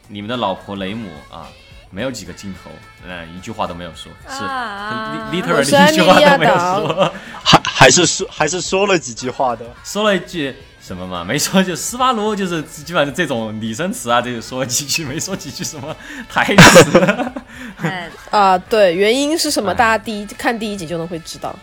[0.07, 1.47] 你们的老婆雷姆啊，
[1.91, 2.71] 没有几个镜头，
[3.05, 7.13] 嗯、一句话都没有说，是、啊 literally 一句话都没有说。
[7.43, 9.65] 还还是说还是说了几句话的。
[9.83, 10.55] 说了一句
[10.89, 11.23] 什么嘛？
[11.23, 15.95] 没说就斯巴鲁，就是基本上这种拟声词啊，这个说几句，没说几句什么
[16.27, 17.31] 台词。
[17.77, 19.69] 哎， 啊，对，原因是什么？
[19.69, 21.55] 哎大家第一看第一集就能会知道。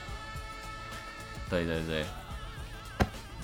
[1.51, 2.05] 对对对，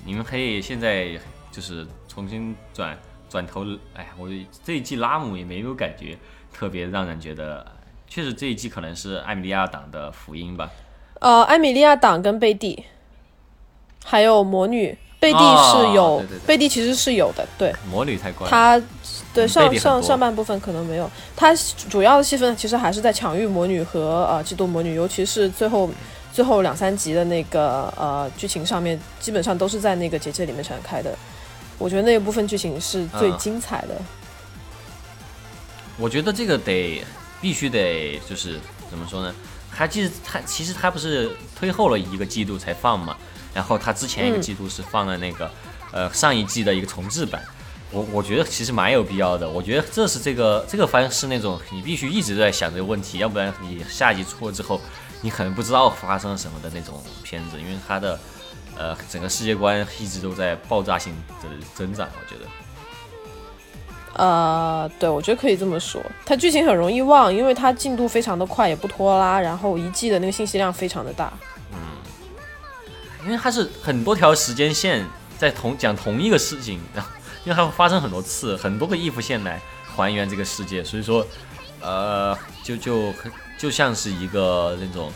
[0.04, 1.18] 你们可以现在
[1.50, 2.96] 就是重新转
[3.28, 4.28] 转头，哎，我
[4.64, 6.16] 这一季拉姆也没有感觉
[6.52, 7.66] 特别让人觉得，
[8.06, 10.70] 确实这一季可能是艾米利亚党的福音吧。
[11.18, 12.84] 呃，艾米利亚党跟贝蒂，
[14.04, 17.72] 还有魔女，贝蒂哦是有，对对对贝蒂其实是有的，对。
[17.88, 18.82] 魔女太怪了，他
[19.32, 21.54] 对上上上半部分可能没有，她
[21.88, 25.88] 主要的戏份其实还是在抢玉魔女和呃嫉妒魔女，尤其是最后
[26.32, 31.16] 最后两三集的那个呃剧情上面，基本上都是在那个结界里面展开的。
[31.78, 33.94] 我觉得那一部分剧情是最嗯精彩的。
[35.96, 37.04] 我觉得这个得
[37.40, 38.58] 必须得就是
[38.90, 39.32] 怎么说呢？
[39.74, 43.16] 他其实他其实他不是推后了一个季度才放嘛，
[43.54, 45.50] 然后他之前一个季度是放了那个、
[45.92, 47.42] 呃上一季的一个重置版。
[47.90, 54.80] 我我觉得其实蛮有必要的，我觉得这是这个这个番是那种你必须一直在想这个问题，要不然你下集出了之后，
[55.20, 58.18] 你可能不知道发生了什么的那种片子，因为它的
[58.78, 62.48] 呃整个世界观一直都在爆炸性的增长，我觉得。
[64.14, 66.00] 呃，对，我觉得可以这么说。
[66.24, 71.32] 它剧情很容易忘，因为它进度非常的快，也不拖拉，然后一季的那个信息量非常的大。
[73.24, 75.06] 因为它是很多条时间线
[75.38, 77.10] 在同讲同一个事情，然后
[77.44, 81.26] 因为它会发生很多次，很多个衣服线来还原这个世界，所以说，
[81.80, 83.12] 呃，就就
[83.58, 85.12] 就像是一个那种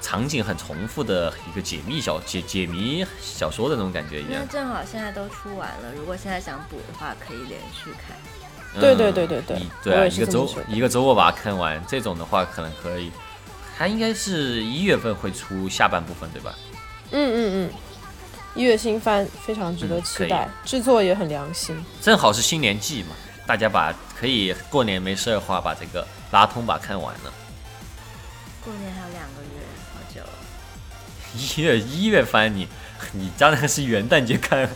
[0.00, 4.40] 场景很重复的一个解密小解解谜小说的那种感觉一样。
[4.40, 8.16] 那正好现在都出完了，如果现在想补的话，可以连续看。
[8.80, 13.12] 对对对对对一对啊，一个周一个周末把它看完，这种的话可能可以。
[13.76, 16.54] 它应该是一月份会出下半部分，对吧？
[17.16, 17.70] 嗯嗯嗯，
[18.56, 21.80] 一月新番非常值得期待，制作也很良心。
[22.02, 23.10] 正好是新年季嘛，
[23.46, 27.32] 大家把可以过年没事儿的话，把这个拉通吧看完了。
[28.64, 29.60] 过年还有两个月，
[29.94, 30.28] 好久了。
[31.36, 32.66] 一月一月番你
[33.12, 34.68] 你当然是元旦节看，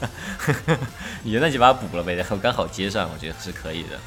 [1.25, 3.99] 你 元旦节把它补了呗，然后刚好接上，我觉得是可以的。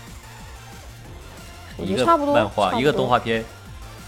[1.84, 3.44] 一个漫画，一个动画片，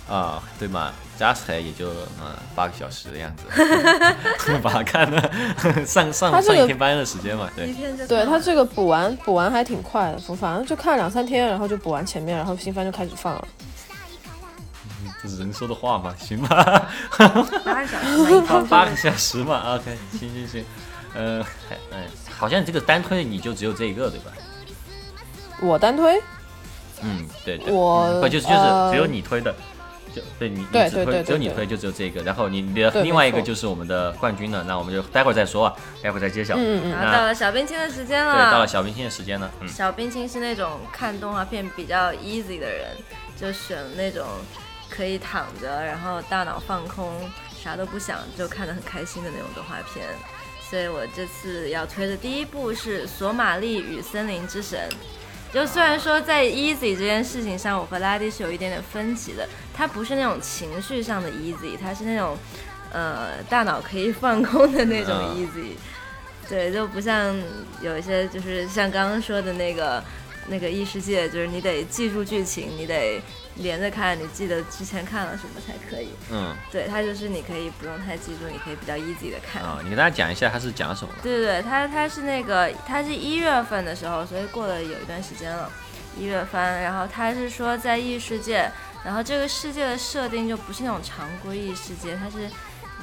[0.08, 1.90] 啊，对嘛，加起来也就
[2.20, 3.46] 嗯八个小时的样子，
[4.62, 5.32] 把它看了
[5.86, 13.48] 上上它这个上一天班的时间嘛，对对他这个补完补完还挺快的，反正就看两三天，然后就补完前面，然后新番就开始放了。
[15.22, 16.14] 这是人说的话吗？
[16.20, 16.90] 行吧。
[17.64, 20.66] 八个小时嘛，八 八个小时嘛，OK，行行行，
[21.14, 24.32] 呃，还嗯，好像这个单推你就只有这一个对吧？
[25.62, 26.22] 我单推，
[27.02, 29.54] 嗯，对对，我嗯不就是就是呃只有你推的，
[30.14, 36.56] 就对你，对你只推对对对只有你推就只有这个，然后你你的另外一个就是我们的冠军了，那我们就待会儿再说啊，待会儿再揭晓。
[36.56, 42.96] 嗯嗯然后到了小冰清的时间了对，到了小冰清的时间了，嗯，小冰清是那种看动画片比较 easy 的人，
[43.36, 44.26] 就选那种
[44.90, 47.12] 可以躺着，然后大脑放空，
[47.62, 50.06] 啥都不想就看得很开心的那种动画片。
[50.70, 54.80] 所以我这次要推的第一部是《索玛丽与森林之神》。
[55.54, 62.38] 就虽然说在 easy 这件事情上，我和拉蒂是有一点点分歧的，它不是那种情绪上的 easy，它是那种
[62.92, 65.72] 呃大脑可以放空的那种嗯 easy。
[66.50, 67.36] 对，就不像
[67.82, 70.04] 有一些就是像刚刚说的那个
[70.48, 73.22] 那个异世界，就是你得记住剧情，你得
[73.56, 76.10] 连着看，你记得之前看了什么才可以。
[76.30, 79.64] 嗯对，它就是你可以不用太记住，你可以比较 easy 的看。
[79.64, 81.14] 啊，你给大家讲一下它是讲什么？
[81.24, 85.72] 对对对，它它是那个，它是一月份的时候，所以过了有一段时间了，
[86.20, 86.62] 一月份。
[86.82, 88.70] 然后它是说在异世界，
[89.04, 92.48] 然后这个世界的设定就不是那种常规异世界，它是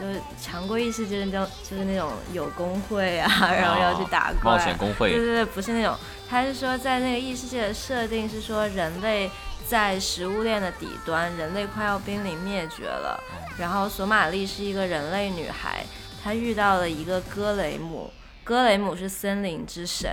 [0.01, 5.95] 就是常规异世界那种就是那种有工会啊，然后要去打怪、冒险工会对对对，不是那种，
[6.29, 9.31] 它是说在那个异世界的设定是说人类
[9.67, 13.23] 在食物链的底端，人类快要濒临灭绝了。
[13.59, 15.85] 然后索玛丽是一个人类女孩，
[16.25, 18.11] 她遇到了一个哥雷姆，
[18.43, 20.11] 哥雷姆是森林之神。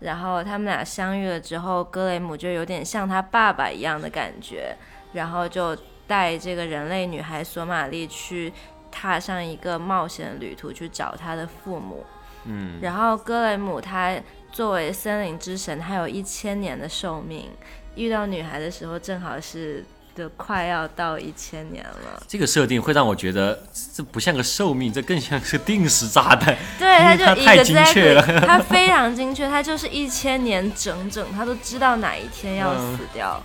[0.00, 4.76] 然后他们俩相遇了之后，哥雷姆就有点像他爸爸一样的感觉，
[5.12, 8.52] 然后就带这个人类女孩索玛丽去
[8.90, 12.04] 踏上一个冒险旅途，去找她的父母。
[12.44, 14.14] 嗯，然后格雷姆他
[14.52, 17.50] 作为森林之神，他有一千年的寿命，
[17.94, 19.84] 遇到女孩的时候正好是
[20.14, 22.22] 就快要到一千年了。
[22.26, 23.60] 这个设定会让我觉得
[23.92, 26.56] 这不像个寿命，这更像是定时炸弹。
[26.78, 33.42] 对，他就因为它太精确了他非常精确，他就是一千年整整，他都知道哪一天要嗯死掉。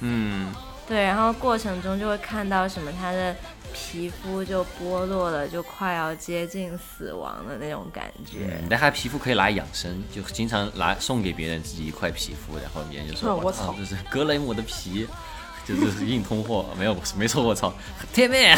[0.00, 0.54] 嗯，
[0.88, 3.34] 对，然后过程中就会看到什么他的
[3.74, 8.46] 皮肤就剥落了，就快要接近死亡的那种感觉。
[8.60, 15.06] 嗯但他皮肤可以拿来养生，就经常拿送给别人自己一块皮肤，然后别人就说： “嗯我操操，这是格雷姆的皮。”
[15.74, 17.74] 就是硬通货，没有没错，我操，
[18.14, 18.56] 天面，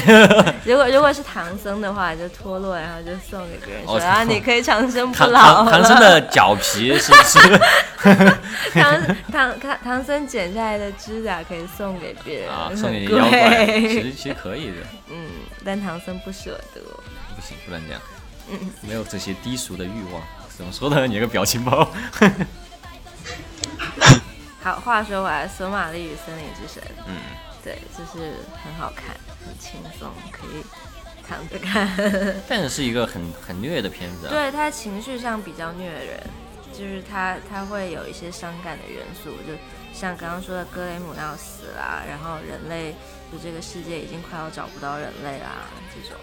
[0.65, 5.65] 如果如果是唐僧的话，就脱落，然后就送给别人说，哦啊，你可以长生不老。
[5.65, 5.71] 了。
[5.71, 7.39] 唐唐僧的脚皮是是。
[8.75, 14.77] 唐唐唐唐僧剪下来的指甲可以送给别人，啊，送给妖怪，其实其实可以的，
[15.11, 15.29] 嗯，
[15.65, 16.81] 但唐僧不舍得。
[16.81, 18.01] 不行，不能这样，
[18.51, 18.59] 嗯。
[18.83, 20.23] 没有这些低俗的欲望，
[20.57, 21.07] 怎么说呢？
[21.07, 21.91] 你那个表情包，
[24.69, 27.17] 好，话说回来，《索马利与森林之神》，嗯，
[27.65, 29.17] 对，就是很好看，
[29.47, 30.63] 很轻松，可以
[31.27, 31.89] 躺着看。
[32.47, 36.21] 但是是一个很很虐的片子啊，对他情绪上比较虐人，
[36.71, 39.55] 就是他他会有一些伤感的元素，就
[39.95, 42.95] 像刚刚说的格雷姆要死啦，然后人类
[43.33, 45.65] 就这个世界已经快要找不到人类啦，
[45.95, 46.19] 这种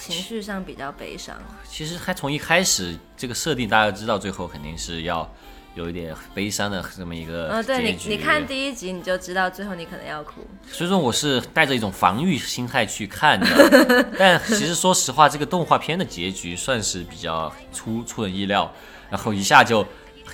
[0.00, 1.36] 情绪上比较悲伤。
[1.64, 5.32] 其实还从一开始这个设定，大家知道最后肯定是要
[5.76, 10.46] 有一点悲伤的这么一个嗯、对你你看第一集你就知道最后你可能要哭。
[10.66, 13.46] 所以说我是带着一种防御心态去看的，
[14.18, 18.72] 但其实说实话，这个动画片的结局算是比较出出人意料，
[19.10, 19.86] 然后一下就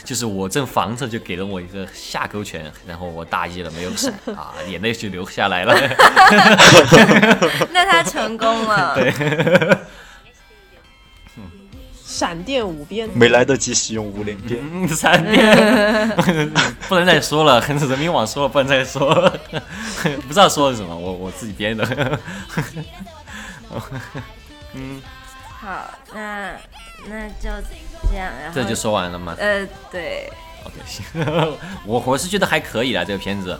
[0.05, 4.12] 就是我正防着，就给了我一个下勾拳，然后我大意了没有闪。
[4.36, 5.74] 啊，眼泪就流下来了。
[7.72, 8.97] 那他成功了，
[12.12, 14.60] 闪电五鞭，没来得及使用五连鞭。
[14.60, 16.10] 嗯，三遍，
[16.88, 19.14] 不能再说了， 人民网说了不能再说。
[19.14, 19.40] 了，
[20.28, 22.18] 不知道说的什么，我我自己编的。
[24.74, 25.00] 嗯。
[25.62, 26.50] 好，那
[27.08, 27.48] 那就
[28.10, 29.36] 这样，然后这就说完了吗？
[29.38, 30.28] 呃，对
[30.64, 31.04] ，OK，行，
[31.86, 33.56] 我我是觉得还可以啦，这个片子，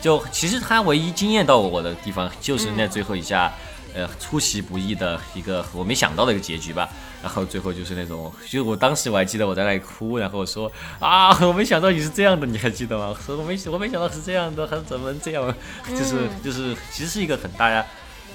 [0.00, 3.52] 就其实它唯一惊艳到我的地方，就是那最后一下，
[3.94, 6.88] 呃，出其不意的一个我没想到的一个结局吧。
[7.22, 13.06] 然后最后就是那种，就我当时我还记得我在那里哭，然后我说啊，我没想到你是这样的，你还记得吗？
[13.08, 15.54] 我说我没我没想到是这样的，还怎么能这样？
[15.88, 17.86] 就是就是，其实是一个很大家，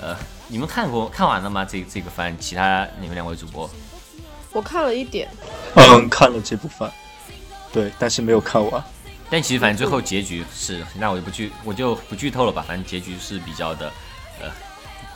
[0.01, 0.15] 呃，
[0.47, 1.63] 你们看过看完了吗？
[1.63, 3.69] 这这个番，其他你们两位主播，
[4.51, 5.29] 我看了一点，
[5.75, 6.89] 嗯，看了这部番，
[7.71, 8.83] 对，但是没有看完。
[9.29, 13.91] 但其实反正最后结局是，那我就不剧我就不剧透了吧，反正结局是比较的，
[14.41, 14.49] 呃，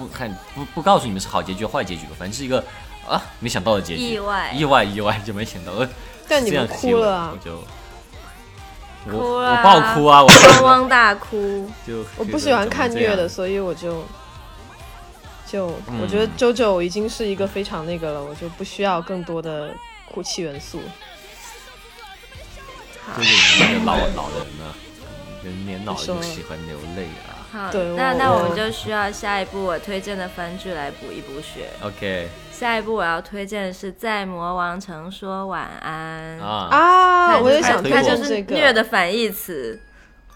[0.04, 2.64] 不看不不告诉你们是好结局坏结局吧，反正是一个
[3.08, 5.92] 啊没想到的结局，意外意外意外就没想到，呃这样
[6.28, 7.38] 但你们哭了啊我！
[7.44, 7.64] 就
[9.06, 11.70] 我哭了我爆哭啊，我汪汪大哭。
[11.86, 14.04] 就我不喜欢看虐的，所以我就
[15.46, 19.72] 就嗯我觉得周周已经是一个非常那个了，我就不需要更多的
[20.10, 20.82] 哭泣元素。
[23.18, 24.74] 就是一个老老人呢，
[25.44, 31.70] 人年老你说就喜欢流泪啊，好，对那那我们就需要下一部我推荐的番剧来补一补血。
[31.84, 39.80] OK 下一部我要推荐的是《在魔王城说晚安》啊，我也想推它就是荐这个，虐的反义词，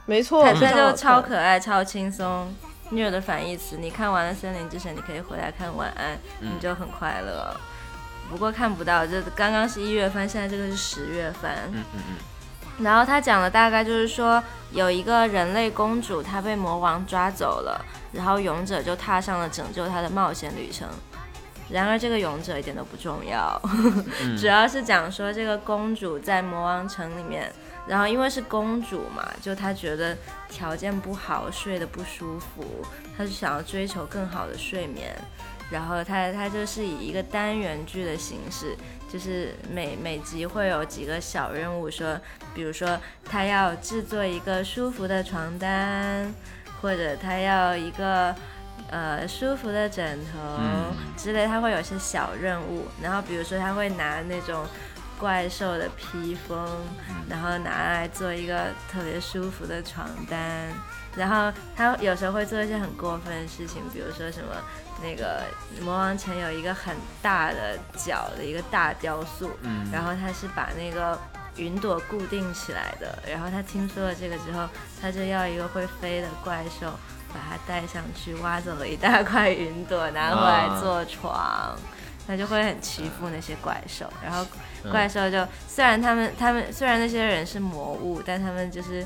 [0.05, 2.53] 没错，它非常好它就超看可爱、超轻松。
[2.89, 7.53] 虐的反义词，你看完了《森林之神》，你可以回来看《晚安》，嗯你就很快乐。
[8.29, 11.51] 不过看不到，这刚刚是一月份，现在这个是十月份。
[11.71, 12.15] 嗯嗯嗯，
[12.79, 20.87] 然后他讲的大概就是说，有一个人类公主，她被魔王抓走了，然后勇者就踏上了拯救她的冒险旅程。
[21.69, 23.59] 然而，这个勇者一点都不重要，
[24.39, 27.51] 主要是讲说这个公主在魔王城里面，
[27.85, 30.15] 然后因为是公主嘛，就她觉得
[30.47, 32.63] 条件不好，睡得不舒服，
[33.17, 35.13] 她就想要追求更好的睡眠。
[35.69, 38.77] 然后她她就是以一个单元剧的形式，
[39.11, 42.19] 就是每每集会有几个小任务说，
[42.53, 46.33] 比如说他要制作一个舒服的床单，
[46.81, 48.35] 或者他要一个
[48.89, 52.85] 呃舒服的枕头嗯之类，他会有些小任务。
[53.01, 54.65] 然后比如说他会拿那种
[55.17, 56.67] 怪兽的披风，
[57.29, 60.39] 然后拿来做一个特别舒服的床单。
[61.15, 64.53] 然后他有时候会做一些很过分的事情，比如说什么
[65.01, 65.43] 那个
[65.81, 69.87] 魔王城有一个很大的角的一个大雕塑，嗯。
[69.91, 71.19] 然后他是把那个
[71.55, 74.67] 云朵固定起来的，然后他听说了这个之后，
[75.01, 76.91] 他就要一个会飞的怪兽
[77.33, 81.77] 把它带上去，挖走了一大块云朵，拿回来做床。
[82.27, 84.45] 他就会很欺负那些怪兽，然后
[84.83, 84.91] 嗯。
[84.91, 89.05] 怪兽就虽然他们他们虽然那些人是魔物，但他们就是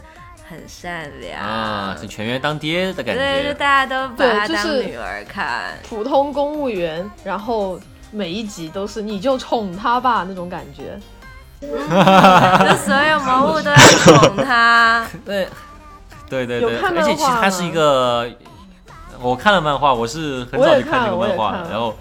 [0.51, 3.53] 很善良啊，是全员当爹的感觉对，就觉。
[3.53, 5.77] 大家都把她当对就是女儿看。
[5.87, 7.79] 普通公务员，然后
[8.11, 10.99] 每一集都是你就宠他吧那种感觉。
[11.61, 15.07] 就所有魔物都要宠他。
[15.23, 15.47] 对，
[16.29, 18.29] 对对对，有看而且其实漫画它是一个，
[19.21, 21.95] 我看了漫画，我是很早就看这个漫画看然后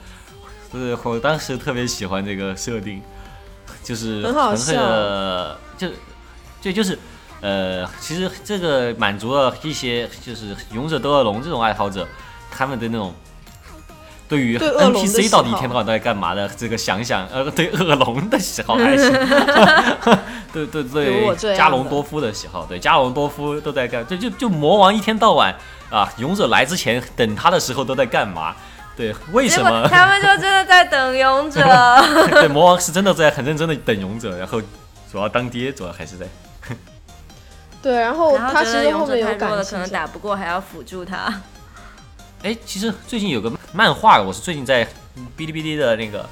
[0.72, 3.01] 就是我当时特别喜欢这个设定，
[3.84, 5.88] 就是很好很的，就
[6.61, 6.98] 就就是。
[7.41, 12.07] 呃，其实这个满足了一些就是勇者斗恶龙这种爱好者，
[12.51, 13.14] 他们的那种
[14.28, 19.11] 对于 NPC 到底一天到晚都在干嘛的这个想想，呃，对恶龙的喜好还是，
[20.53, 25.55] 对对对加隆多夫的喜好，对加隆多夫都在干，就就就魔王一天到晚
[25.91, 28.55] 啊，勇者来之前等他的时候都在干嘛？
[28.97, 29.88] 对，为什么？
[29.88, 31.62] 他们就真的在等勇者。
[32.30, 34.61] 对，魔王是真的在很认真的等勇者，然后
[35.11, 36.26] 主要当爹，主要还是在。
[37.83, 41.33] 对，然后他其实后面有太弱了，可感情线，能打不过，还要辅助他。
[42.45, 44.85] 哎，其实最近有个漫画，我是最近在
[45.37, 46.28] 哔哩哔哩的那个，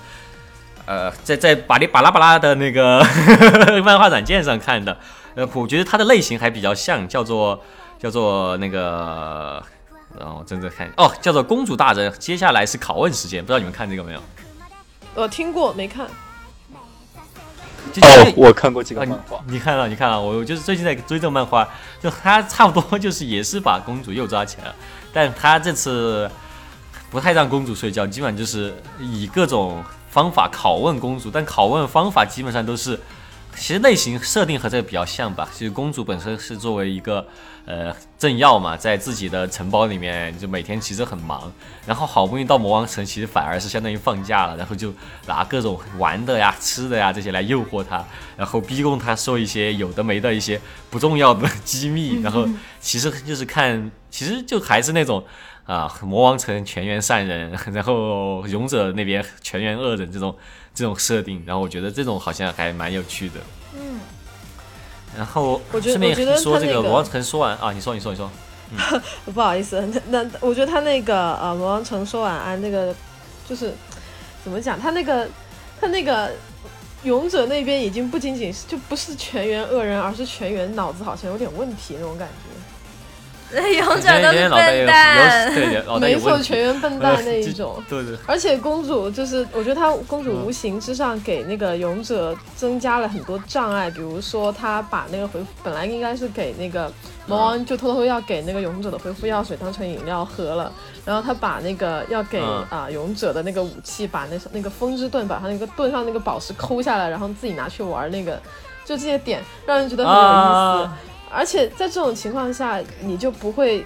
[0.87, 3.03] 呃，在在巴里巴拉巴拉的那个
[3.85, 4.97] 漫画软件上看的。
[5.35, 7.63] 呃，我觉得它的类型还比较像，叫做
[7.99, 9.63] 叫做那个，
[10.19, 12.13] 然后正在看哦，叫做公主大人。
[12.19, 14.21] 接下来是拷问时间，不知道你们看这个没有？
[15.15, 16.07] 我听过没看？
[18.03, 19.41] 哦我看过这个啊，你漫画。
[19.47, 21.69] 你看了，你看了，我就是最近在追这个漫画，
[22.01, 24.75] 就他差不多 就是也是把公主又抓起来了，
[25.13, 26.31] 但他这次
[27.11, 32.99] 不太让公主睡觉，基本上就是以各种方法拷问公主，但拷问方法基本上都是，
[33.57, 35.49] 其实类型设定和这个比较像吧。
[35.53, 37.27] 其实公主本身是作为一个
[37.65, 41.53] 呃政要嘛，在自己的城堡里面就每天其实很忙，
[41.87, 44.93] 然后好不容易到魔王城，其实反而是相当于放假了，然后就
[45.27, 48.05] 拿各种玩的呀、吃的呀这些来诱惑他，
[48.37, 52.49] 然后逼供他说一些有的没的一些不重要的机密，然后
[52.81, 55.25] 其实就是看，其实就还是那种。
[55.69, 60.35] 啊，魔王城全员善人，然后勇者那边全员恶人这种
[60.79, 63.41] 这种设定，然后我觉得这种好像还蛮有趣的。
[63.75, 63.99] 嗯，
[65.17, 68.31] 然后我觉得顺便说这个魔王城说完啊，你说你说你说，
[69.35, 72.95] 不好意思，那那我觉得他那个呃魔王城说晚安那个
[73.49, 73.75] 就是
[74.45, 75.29] 怎么讲，他那个
[75.81, 76.31] 他那个
[77.03, 82.48] 勇者那边已经不仅仅是就不是全员恶人，而是全员脑子好像有点问题那种感觉。
[83.53, 85.53] 勇者都是笨蛋。
[86.01, 87.83] 没错，全员笨蛋那一种。
[87.89, 96.93] 对对，而且公主就是，我觉得她公主无形之上给那个勇者增加了很多障碍，比如说她把那个回本来应该是给那个
[97.27, 100.73] 魔王就偷偷要给那个勇者的回复药水当成饮料喝了，
[101.05, 108.41] 然后她把那个要给啊、勇者的那个武器，把那那个风之盾把他那个盾上那个宝石抠下来，然后自己拿去玩那个，
[108.85, 110.91] 就这些点让人觉得很有意思。
[111.31, 113.85] 而且在这种情况下，你就不会，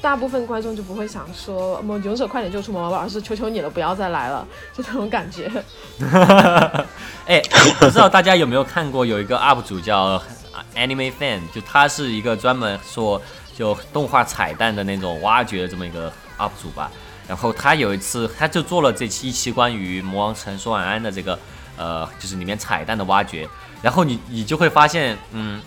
[0.00, 5.50] 大部分观众就不会想说“魔勇者快点救出魔王吧”，而是求求你了，不要再来了，就这种感觉。
[7.26, 7.40] 哎，
[7.78, 10.20] 不知道大家有没有看过有一个 UP 主叫
[10.74, 13.20] Anime Fan，就他是一个专门说
[13.56, 16.90] 就动画彩蛋的那种挖掘的这么一个 UP 主吧。
[17.28, 21.38] 然后他有一次，他就做了这期一期关于魔王城说晚安的这个，
[21.76, 23.48] 呃，就是里面彩蛋的挖掘。
[23.80, 25.62] 然后你你就会发现，嗯，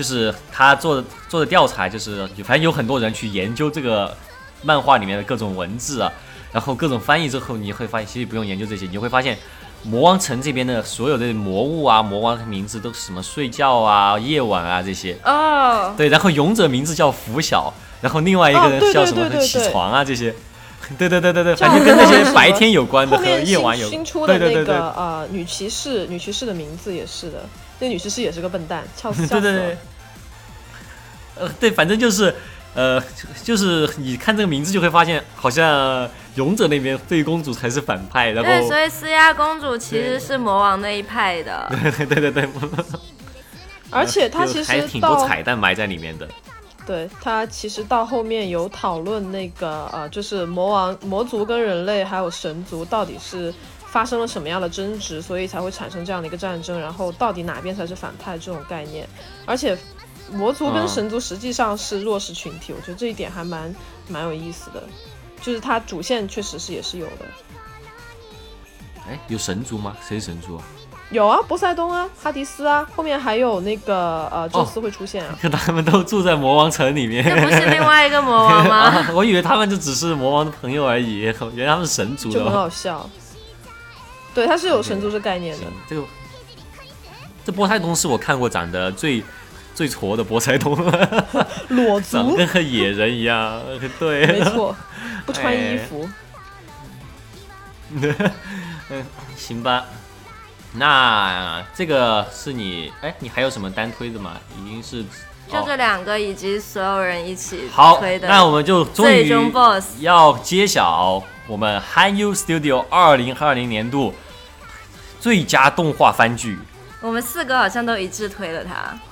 [0.00, 4.16] 就是他做的做的调查，就是反正有很多人去研究这个
[4.62, 6.10] 漫画里面的各种文字啊，
[6.52, 9.36] 然后各种翻译之后，你会发现其实不用研究这些，你会发现
[9.82, 15.14] 魔王城这边的所有的魔物啊，魔王的名字都是什么睡觉啊、夜晚啊这些。
[15.22, 17.70] 哦，对，然后勇者名字叫拂晓，
[18.00, 20.34] 然后另外一个人叫什么起床啊这些。
[20.98, 27.44] 对对对对对，反正跟那些白天有关的和夜晚有新出的那对对对对个呃女骑士，女骑士的名字也是的，
[27.78, 29.78] 那女骑士也是个笨蛋， 笑死笑死了对对对。，
[31.40, 32.32] 呃，对，反正就是，
[32.74, 33.02] 呃，
[33.42, 41.66] 就是你看这个名字就会发现，好像勇者那边对公主才是反派，然后对，所以斯亚公主其实是魔王那一派的。
[41.96, 42.48] 对对对对，
[43.90, 46.28] 而且他其实还挺多到彩蛋埋在里面的。
[46.86, 53.52] 对他其实到后面有讨论那个呃，就是魔王魔族跟人类还有神族到底是
[53.86, 59.06] 发生了什么样的争执，所以才会产生这样的一个战争，然后到底哪边才是反派这种概念，
[59.46, 59.76] 而且
[60.32, 63.74] 魔族跟嗯神族实际上是弱势群体，我觉得这一点还蛮
[64.08, 64.82] 蛮有意思的，
[65.42, 67.26] 就是它主线确实是也是有的，
[69.08, 69.96] 哎，有神族吗？
[70.06, 70.64] 谁是神族啊？
[71.10, 77.24] 有啊，波塞冬啊，哈迪斯啊，后面还有那个呃宙斯会出现啊，看 他们都住在魔王城里面。
[77.24, 78.76] 这不是另外一个魔王吗？
[78.94, 81.34] 啊，我以为他们就只是魔王的朋友而已，原
[81.66, 82.52] 来他们是神族就很。
[82.52, 83.10] 好笑。
[84.32, 86.04] 对，他是有神族这概念的行。，这个
[87.44, 89.20] 这波塞冬是我看过长得最
[89.80, 90.76] 最矬的波塞冬，
[91.68, 93.58] 裸长得足，跟个野人一样。
[93.98, 94.76] 对，没错，
[95.24, 96.06] 不穿衣哎服。
[99.34, 99.86] 行吧。
[100.74, 104.36] 那这个是你哎，你还有什么单推的吗？
[104.60, 105.02] 已经是
[105.50, 108.28] 就这两个以及所有人一起好推，的。
[108.28, 114.12] 那我们就终于最终 BOSS 要揭晓我们 Han You Studio 二零二零年度
[115.18, 116.58] 最佳动画番剧。
[117.00, 118.62] 我们四个好像都一致推了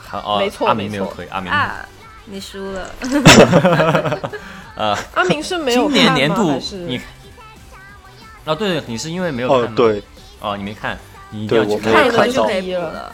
[0.09, 1.87] 他好，哦、没错阿明没有没错推，阿明、啊，
[2.25, 2.91] 你输了。
[4.75, 7.01] 呃， 阿明是没有今年看吗年度是你
[8.45, 10.03] 啊，对，你是因为没有看对，
[10.41, 10.99] 哦，你没看，
[11.31, 11.93] 你一定要去看。
[11.93, 13.13] 对我看一轮就可看到以了。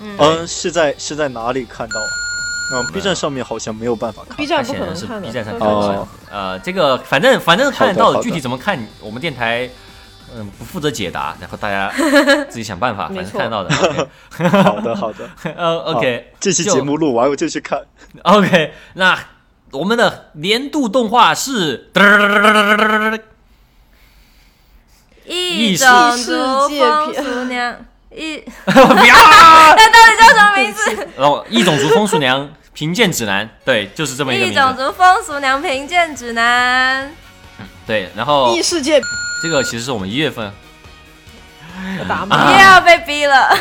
[0.00, 2.00] 嗯，嗯，是在是在哪里看到？
[2.72, 4.34] 嗯，B 站上面好像没有办法看。
[4.38, 6.08] B 它站不显然是 B 站上看的哦。
[6.30, 9.68] 呃，这个反正反正看得到具体怎么看，我们电台
[10.36, 11.88] 嗯不负责解答，然后大家
[12.50, 13.70] 自己想办法，反正看得到 的。
[14.62, 17.80] 好的 好的，呃，OK，这期节目录完我就去看。
[18.22, 19.16] OK，那
[19.70, 21.90] 我们的年度动画是
[25.24, 27.76] 异异种世族界片风俗娘
[28.10, 29.74] 一，不要啊！
[29.76, 31.08] 那到底叫什么名字？
[31.16, 34.52] 然后异种族风俗娘评鉴指南，对，就是这么一个异。
[34.52, 37.14] 种族风俗娘评鉴指南。
[37.86, 39.00] 对，然后异世界
[39.44, 40.54] 这个其实是我们一月份，啊
[42.08, 43.54] 打 码，又要被逼了。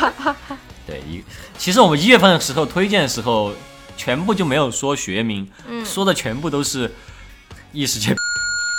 [0.88, 1.22] 对一，
[1.58, 3.52] 其实我们一月份的时候推荐的时候，
[3.98, 6.90] 全部就没有说学名，嗯，说的全部都是
[7.70, 8.16] 异世界。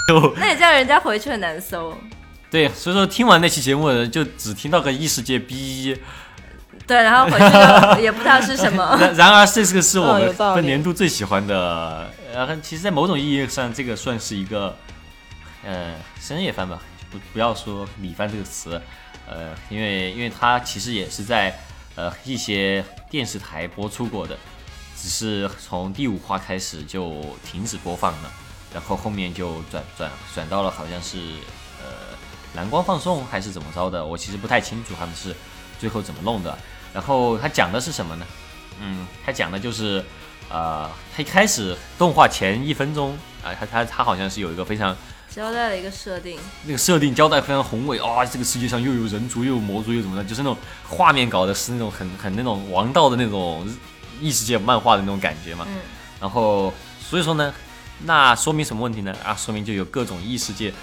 [0.07, 1.95] 就那也叫人家回去很难搜。
[2.49, 5.95] 对，所以说听完那期节目的人就只听到个异世界 B，
[6.87, 8.97] 对，然后回去就也不知道是什么。
[8.99, 14.75] 然然而这个是我们嗯有道理本年度最喜欢的，然后其实，在某种意义上，这个算是一个
[15.65, 16.79] 呃深夜番吧，
[17.11, 18.81] 不不要说米番这个词，
[19.27, 21.57] 呃，因为因为它其实也是在
[21.95, 24.37] 呃一些电视台播出过的，
[24.95, 28.31] 只是从第五话开始就停止播放了，
[28.73, 31.17] 然后后面就转转转到了好像是
[31.81, 32.15] 呃
[32.53, 35.35] 蓝光放送还是怎么着的，我其实不太清楚他们是
[35.79, 36.57] 最后怎么弄的。
[36.93, 38.25] 然后它讲的是什么呢？
[38.79, 40.01] 嗯，它讲的就是，
[40.49, 44.95] 呃，它一开始动画前一分钟啊，它它它好像是有一个非常
[45.29, 50.57] 交代了一个设定，那个设定交代非常宏伟啊、这个世界上又有人族又有魔族又怎么的，就是那种
[50.87, 53.67] 画面搞的是那种很很那种王道的那种
[54.21, 55.65] 异世界漫画的那种感觉嘛。
[55.69, 55.79] 嗯，
[56.21, 57.53] 然后所以说呢，
[58.05, 59.15] 那说明什么问题呢？
[59.23, 60.73] 啊，说明就有各种异世界。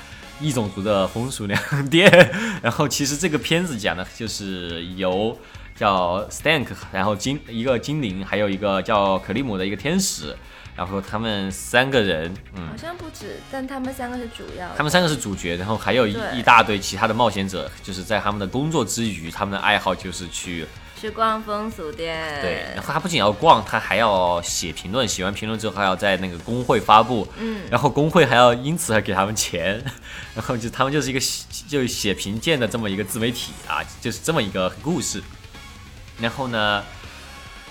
[0.40, 2.10] 异种族的风俗两店，
[2.60, 5.38] 然后其实这个片子讲的就是由
[5.76, 10.36] 叫 Stank，然后精一个精灵，还有一个叫可利姆的一个天使，
[10.74, 14.68] 然后他们三个人，嗯好，像不止，但他们三个是主要。
[14.76, 20.66] 他们三个是主角，然后还有一一大堆其他的冒险者，就是在他们的工作之余，他们的爱好就是去
[20.98, 22.40] 去逛风俗店。
[22.40, 29.82] 对，然后他不仅要逛，他还要写评论，写完评论之后还要在那个工会发布，嗯，然后工会还要因此还给他们钱，
[30.34, 35.22] 然后就他们就是一个写就写评鉴的这么一个自媒体啊，就是这么一个故事。
[36.18, 36.82] 然后呢，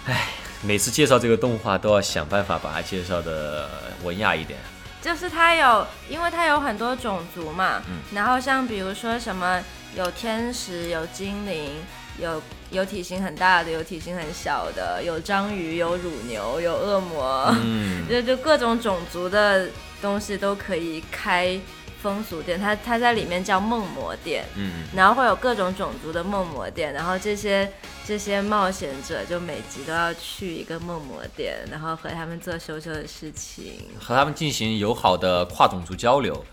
[0.05, 0.27] 唉，
[0.63, 3.69] 每次介绍这个动画都要想办法把它介绍的
[4.03, 4.59] 文雅一点。
[5.01, 9.59] 就是它有，因为它有很多种族嘛，嗯然后像比如说什么
[9.95, 11.71] 有天使、有精灵、
[12.19, 12.39] 有
[12.69, 19.67] 有体型很大的、有体型很小的、有章鱼、有乳牛、有恶魔，嗯， 就就各种种族的
[20.03, 21.59] 东西都可以开
[22.01, 27.71] 风俗店，它它在里面叫梦魔店，嗯，然后会有各种种族的梦魔店，然后这些
[28.05, 36.45] 这些冒险者就每集都要去一个梦魔店，然后和他们做羞羞的事情，和他们进行友好的跨种族交流。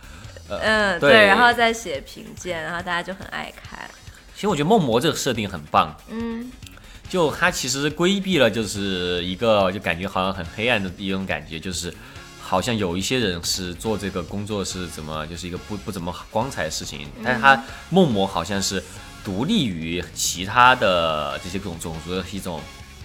[0.51, 1.11] 嗯，对。
[1.11, 3.78] 对，然后再写评鉴，然后大家就很爱看，
[4.34, 6.51] 其实我觉得梦魔这个设定很棒，嗯，
[7.09, 11.92] 就它其实规避了就是一个就感觉好像很黑暗的一种感觉，就是
[12.49, 18.82] 好像有一些人是做这个工作是怎么就是一个不不怎么光彩的事情，但是他梦魔好像是
[19.22, 22.59] 独立于其他的这些种种族的一种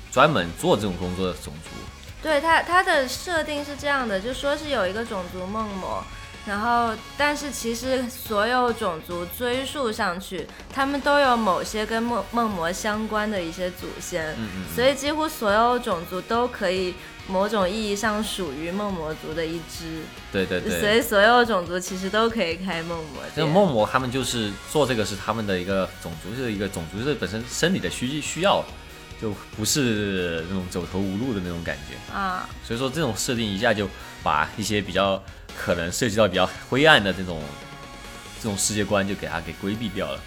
[0.10, 1.70] 专门做这种工作的种族。
[2.22, 6.02] 对他他的设定是这样的，就说是有一个种族梦魔。
[6.46, 16.96] 然后，但是其实所有种族追溯上去，他们都有某些跟梦梦魔相关的一些祖先，嗯嗯所以几乎所有种族都可以
[17.28, 20.90] 某种意义上属于梦魔族的一支，对对对所。
[20.90, 23.48] 以所有种族其实都可以开梦魔这个。
[23.48, 28.64] 梦魔他们就是做这个是他们的一个种族是一个种族是本身生理的需需要，
[29.22, 32.14] 就不是那种走投无路的那种感觉。
[32.14, 33.88] 啊，所以说这种设定一下就
[34.22, 35.22] 把一些比较
[35.58, 37.42] 可能涉及到比较灰暗的这种
[38.42, 40.20] 这种世界观就给它给规避掉了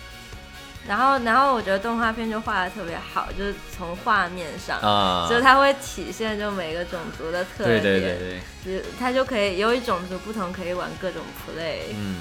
[0.89, 4.79] 然后然后我觉得动画片就画的特别好，就是从画面上。
[4.81, 5.27] 啊。
[5.29, 12.21] 就是它会体现就每个种族的特点，对对对，就是它就可以由于种族不同，可以玩各种 play，、嗯，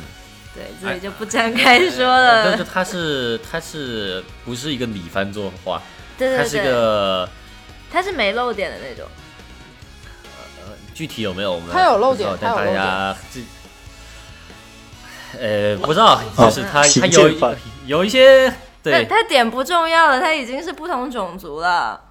[0.54, 2.46] 对，这里就不展开说了。
[2.46, 5.82] 但是它是它是不是一个米番作画？
[6.18, 7.30] 对对它是一对，个
[7.92, 9.06] 它是没漏点的那种。
[10.94, 13.42] 具体有没有我们它有漏点但它有漏大家这。
[15.38, 17.30] 呃，不知道，就是它评它有
[17.86, 22.02] 有一些对，他点不重要了，他已经是不同种族了。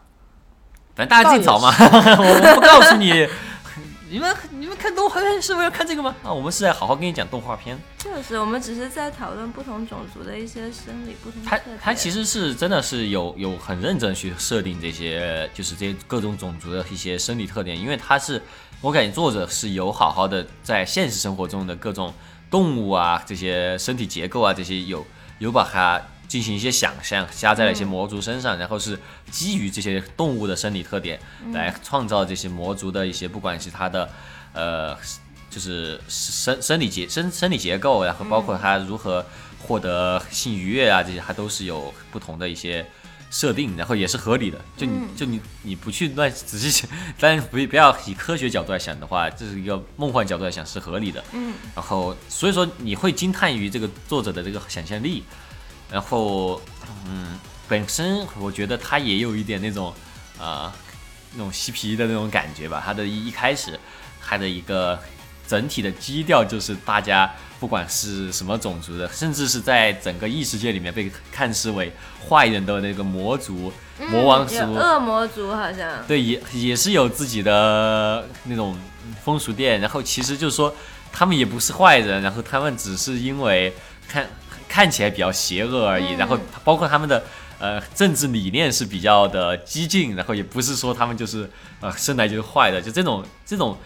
[0.94, 3.28] 反正大家自己找嘛， 我不告诉你。
[4.10, 6.14] 你们你们看动画片是为了看这个吗？
[6.22, 7.76] 啊，我们是在好好跟你讲动画片。
[7.98, 11.58] 就是我们只是在讨论不同种族的一些生理不同他。
[11.82, 18.40] 他其实是真的是有有很认真去设定这些，就是这些各种种族的一些生理特点，因为他是
[18.80, 22.14] 我感觉作者是有好好的在现实生活中的各种
[22.48, 25.04] 动物啊，这些身体结构啊，这些有
[25.38, 28.98] 有把它进行一些想象，加在了一些魔族身上，然后是
[29.30, 31.20] 基于这些动物的生理特点
[31.52, 34.08] 来创造这些魔族的一些，不管是它的
[34.52, 34.96] 呃。
[35.50, 39.24] 就是生生理结生生理结构，然后包括它如何
[39.60, 42.84] 获得性愉悦啊，这些它都是有不同的一些
[43.34, 44.64] 设定，然后也是合理的。
[44.76, 51.24] 就你、就你你不去乱仔细想，但不不要以科学角度来想的话，这是一个梦幻角度来想是合理的。
[51.32, 55.24] 嗯，然后所以说你会惊叹于这个作者的这个想象力，
[55.90, 56.62] 然后
[57.08, 59.92] 嗯，本身我觉得他也有一点那种
[60.38, 60.72] 呃
[61.32, 62.80] 那种嬉皮的那种感觉吧。
[62.86, 63.76] 他的一一开始
[64.24, 64.96] 他的一个
[65.46, 67.30] 整体的基调就是大家
[67.60, 71.92] 不管是什么种族的，甚至是在整个异世界里面被看视为
[72.28, 73.72] 坏人的那个魔族、
[74.10, 76.04] 魔王族，嗯恶魔族好像。
[76.06, 78.76] 对，也也是有自己的那种
[79.22, 80.74] 风俗店，然后其实就是说
[81.12, 83.72] 他们也不是坏人，然后他们只是因为
[84.08, 84.26] 看
[84.68, 87.22] 看起来比较邪恶而已，嗯然后包括他们的
[87.58, 91.48] 呃政治理念是比较的激进，然后也不是说他们就是
[91.80, 93.78] 呃生来就是坏的，就这种这种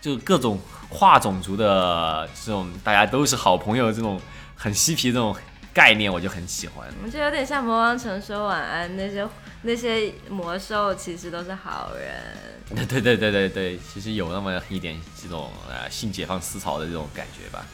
[0.00, 0.58] 就各种
[0.90, 4.20] 跨种族的这种大家都是好朋友这种
[4.54, 5.34] 很嬉皮这种
[5.72, 6.86] 概念，我就很喜欢。
[7.02, 9.26] 我觉得有点像魔王城说晚安，那些
[9.62, 12.86] 那些魔兽其实都是好人。
[12.88, 17.64] 对对对对对，其实有那么一点这种呃性解放思潮的这种感觉吧。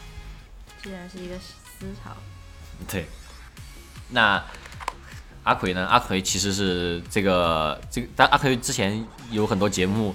[0.82, 2.10] 既然是一个思潮。
[2.86, 3.06] 对，
[4.10, 4.42] 那
[5.44, 5.86] 阿奎呢？
[5.86, 10.14] 阿奎其实是这个这个，但阿奎之前有很多节目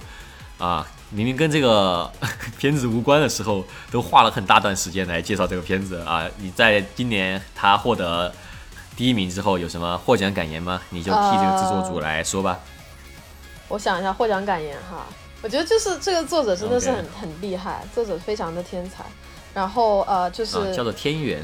[0.58, 2.10] 啊，明明跟这个
[2.58, 6.26] 片子无关的时候，都花了很大段时间来介绍这个片子啊。
[6.38, 8.32] 你在今年他获得
[8.96, 10.80] 第一名之后，有什么获奖感言吗？
[10.90, 12.58] 你就替这个制作组来说吧。
[13.68, 15.06] 我想一下获奖感言哈，
[15.42, 19.04] 我觉得就是这个作者真的是很很厉害，作者非常的天才。
[19.54, 21.42] 然后呃，就是、啊，叫做天元。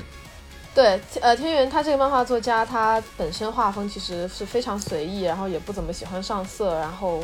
[0.75, 7.23] 对，呃，天元他这个漫画作家，他本身画风其实是非常随意，然后也不怎么喜欢上色，然后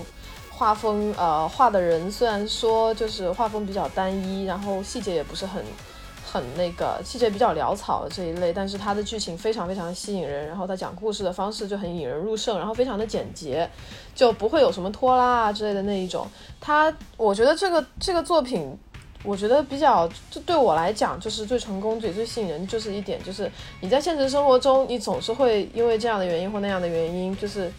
[0.56, 5.64] 画风呃画的人虽然说就是画风比较单一，然后细节也不是很
[6.24, 13.68] 很那个细节比较潦草的这一类，但是他的剧情非常非常吸引人，然后他讲故事的方式就很引人入胜，然后非常的简洁，
[14.14, 16.26] 就不会有什么拖拉啊之类的那一种。
[16.60, 18.76] 他，我觉得这个这个作品，
[19.22, 23.50] 我觉得比较，就对我来讲，就是最成功、最最吸引人，就是一点，就是
[23.80, 27.70] 你在现实生活中，你总是会因为这样的原因或那样的原因，就是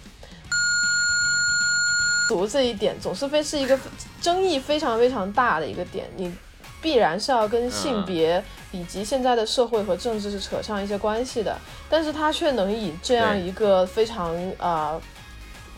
[2.28, 3.78] 读这一点，总是非是一个
[4.22, 6.34] 争议非常非常大的一个点，你。
[6.82, 11.58] 必然是要跟性别以及现在的社会和政治是扯上一些关系的，
[11.90, 15.02] 但是他却能以这样一个非常啊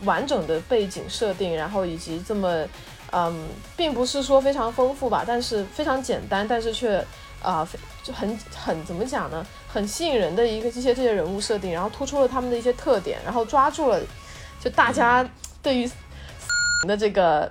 [0.04, 2.62] 完整的背景设定，然后以及这么
[3.10, 7.02] 嗯，并不是说非常丰富吧，但是非常简单，但是却
[7.42, 7.66] 啊
[8.02, 9.46] 就很很怎么讲呢？
[9.66, 13.98] 很吸引人的一个这些这些人物设定，然后突出了他们的一些特点，然后抓住了
[14.60, 15.26] 就大家
[15.62, 15.90] 对于
[16.86, 17.50] 的这个。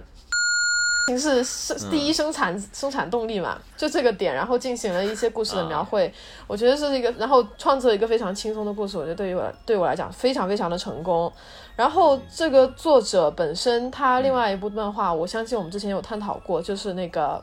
[1.18, 6.14] 是生第一生产生产动力嘛，就这个点，然后进行了一些故事的描绘，
[6.48, 11.32] 我觉得是一个，然后创作一个非常轻松的故事，我觉得对于我对我来讲非常非常的成功。
[11.78, 17.42] 然后这个作者本身他另外一部漫画，我相信我们之前有探讨过，就是那个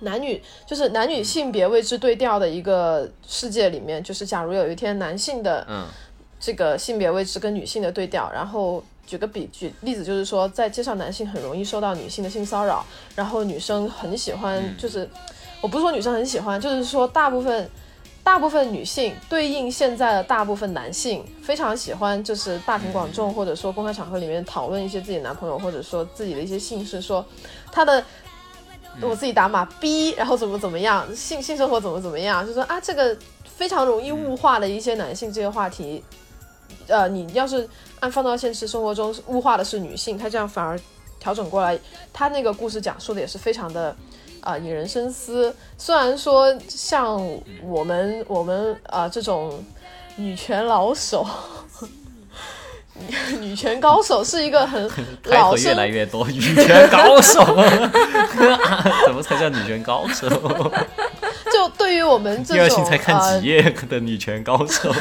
[0.00, 5.64] 男女就是男女性别位置对调的一个世界里面，就是假如有一天男性的
[6.40, 8.82] 这个性别位置跟女性的对调，然后。
[9.06, 15.08] 举个比举例子，就是说，在街上，男性很容易受到女性的性骚扰，然后女生很喜欢，就是
[15.60, 17.68] 我不是说女生很喜欢，就是说大部分
[18.22, 27.24] 大部分女性对应现在的大部分男性非常喜欢，就是大庭广众或者说公开场合里面讨论一些自己男朋友或者说自己的一些性事，说
[27.70, 28.02] 他的
[29.00, 36.02] 我自己打码 B，然后怎么怎么样，性性生活怎么怎么样，就说啊这个非常容易物化的一些男性这些话题。
[36.86, 37.66] 呃，你要是
[38.04, 40.78] 按放到现实生活中，物化的是女性，她这样反而
[41.18, 41.78] 调整过来，
[42.12, 43.96] 她那个故事讲述的也是非常的
[44.42, 45.54] 啊引人深思。
[45.78, 47.18] 虽然说像
[47.62, 49.64] 我们我们啊这种
[50.16, 51.26] 女权老手，
[53.40, 54.90] 女权高手是一个很
[55.24, 57.40] 老越来越多女权高手，
[59.06, 60.28] 怎么才叫女权高手？
[61.50, 64.92] 就对于我们这种第二星才看几页的女权高手。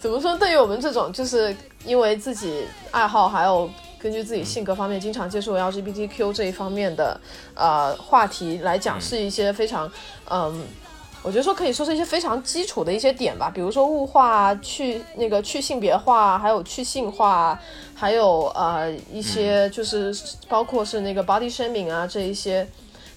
[0.00, 0.34] 怎么说？
[0.38, 1.54] 对于我们这种，就是
[1.84, 3.68] 因为自己爱好，还有
[3.98, 7.20] 根据自己性格方面，经常接触 LGBTQ 这一方面的
[7.54, 9.92] 呃话题来讲，是一些非常
[10.30, 10.64] 嗯，
[11.22, 13.50] 我觉得说可以说是一些非常基础的一些点吧。
[13.54, 17.60] 比如说物化、去那个去性别化，还有去性化，
[17.94, 20.16] 还有呃一些就是
[20.48, 22.66] 包括是那个 body shaming 啊这一些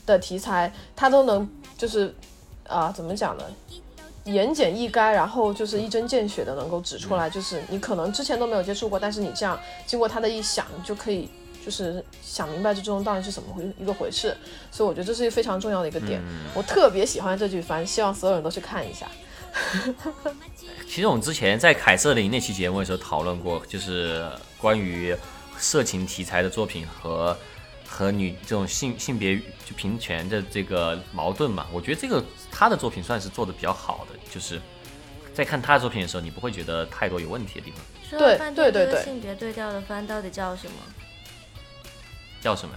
[0.06, 2.14] 的题材，它都能就是
[2.68, 3.44] 啊怎么讲呢？
[4.26, 11.30] 言简意赅，然后就是一针见血的能够指出来，就是你可能之前都没有接触过，但是你这样经过他的一想，你就可以
[11.66, 14.36] 就是想明白这中到底是怎么回一个回事。
[14.72, 16.22] 所以我觉得这是一个非常重要的一个点。
[16.54, 19.08] 我特别喜欢这句反正，希望所有人都去看一下。
[20.88, 24.26] 其实我们之前在凯瑟琳那期节目的时候讨论过，就是
[24.58, 25.16] 关于
[25.58, 27.38] 色情题材的作品和。
[27.94, 34.60] 和女这种性性别就平权的这个矛盾嘛，我觉得这个他的作品算是做的比较好的，就是
[35.32, 37.80] 在看他的作品的时候，你不会觉得太多有问题的地方。
[38.10, 40.74] 对对对对，性别对调的番到底叫什么？
[42.42, 42.74] 叫什么？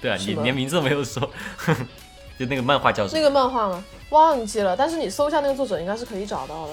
[0.00, 1.22] 对啊，你连名字都没有说，
[2.36, 3.16] 就那个漫画叫什么？
[3.16, 3.84] 那个漫画吗？
[4.10, 6.72] 忘记了，但是你搜一下那个作者，应该是可以找到的。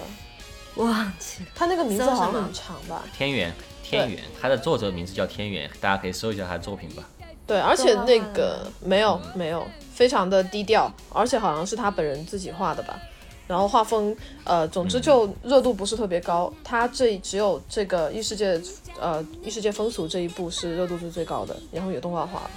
[0.78, 3.04] 忘记了，他那个名字好像很长吧？
[3.16, 3.54] 天元，
[3.84, 7.04] 天元，他的作者名字叫天元，大家可以搜一下他的作品吧。
[7.48, 13.00] 对，而且那个没有没有，非常的低调，而且好像是他本人自己画的吧。
[13.48, 16.52] 然后画风，呃，总之就热度不是特别高。
[16.64, 18.60] 他这只有这个异世界，
[19.00, 22.50] 呃，异世界风俗这一部是热度是最高的，然后也动画化了。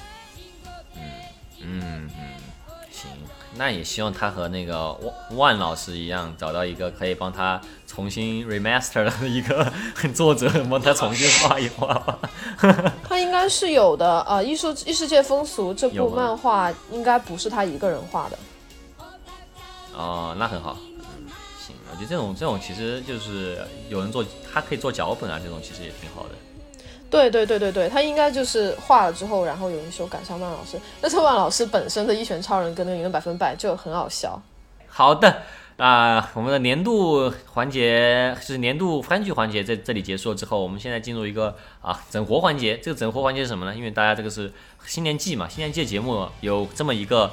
[0.96, 1.02] 嗯
[1.60, 2.34] 嗯嗯，
[2.90, 3.10] 行。
[3.58, 9.70] 那也希望他和那个万万老师一样，找到一个可以帮他重新 remaster 的一个
[10.14, 12.18] 作者，帮他重新画一画吧。
[13.02, 18.38] 他应该是有的啊，《艺术异世界风俗》这部漫画应该不是他一个人画的。
[19.92, 20.78] 哦，那很好。
[20.96, 21.26] 嗯，
[21.58, 24.24] 行，我觉得这种这种其实就是有人做，
[24.54, 26.30] 他可以做脚本啊，这种其实也挺好的。
[27.10, 30.78] 对对对对对，他应该就是画了之后，然后有人修改，上万老师。
[31.00, 34.40] 但是万老师本身的一拳超人跟那个赢的百分百就很好笑。
[34.88, 35.42] 好的，
[35.76, 42.76] 那我们的年度环节是年度番剧环节，在这里结束了之后，我们现在进入一个啊整活环节。
[42.78, 43.74] 这个整活环节是什么呢？
[43.74, 44.52] 因为大家这个是
[44.84, 47.30] 新年季嘛，新年季节目有这么一个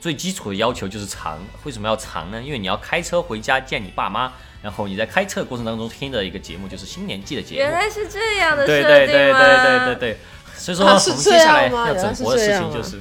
[0.00, 1.38] 最基础的要求就是长。
[1.64, 2.42] 为什么要长呢？
[2.42, 4.32] 因为你要开车回家见你爸妈。
[4.62, 10.18] 然后你在开车过程当中听的一个节目就是新年季的节目，原来是这样的对对对对对对对，
[10.56, 13.00] 所以说我们接下来要整活的事情就是，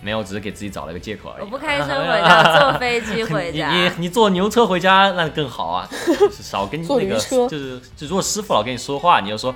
[0.00, 1.44] 没有，只是给自己找了一个借口而已。
[1.44, 3.70] 我不开车回家， 坐飞机回家。
[3.72, 9.54] 你你你坐牛车回家那更好啊，就是少跟坐那个就是就如果师傅老跟你说话，你就说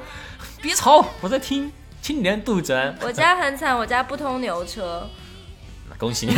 [0.60, 1.70] 别吵，我在听
[2.02, 2.96] 青年杜鹃。
[3.02, 5.08] 我家很惨，我家不通牛车。
[5.98, 6.34] 恭喜你。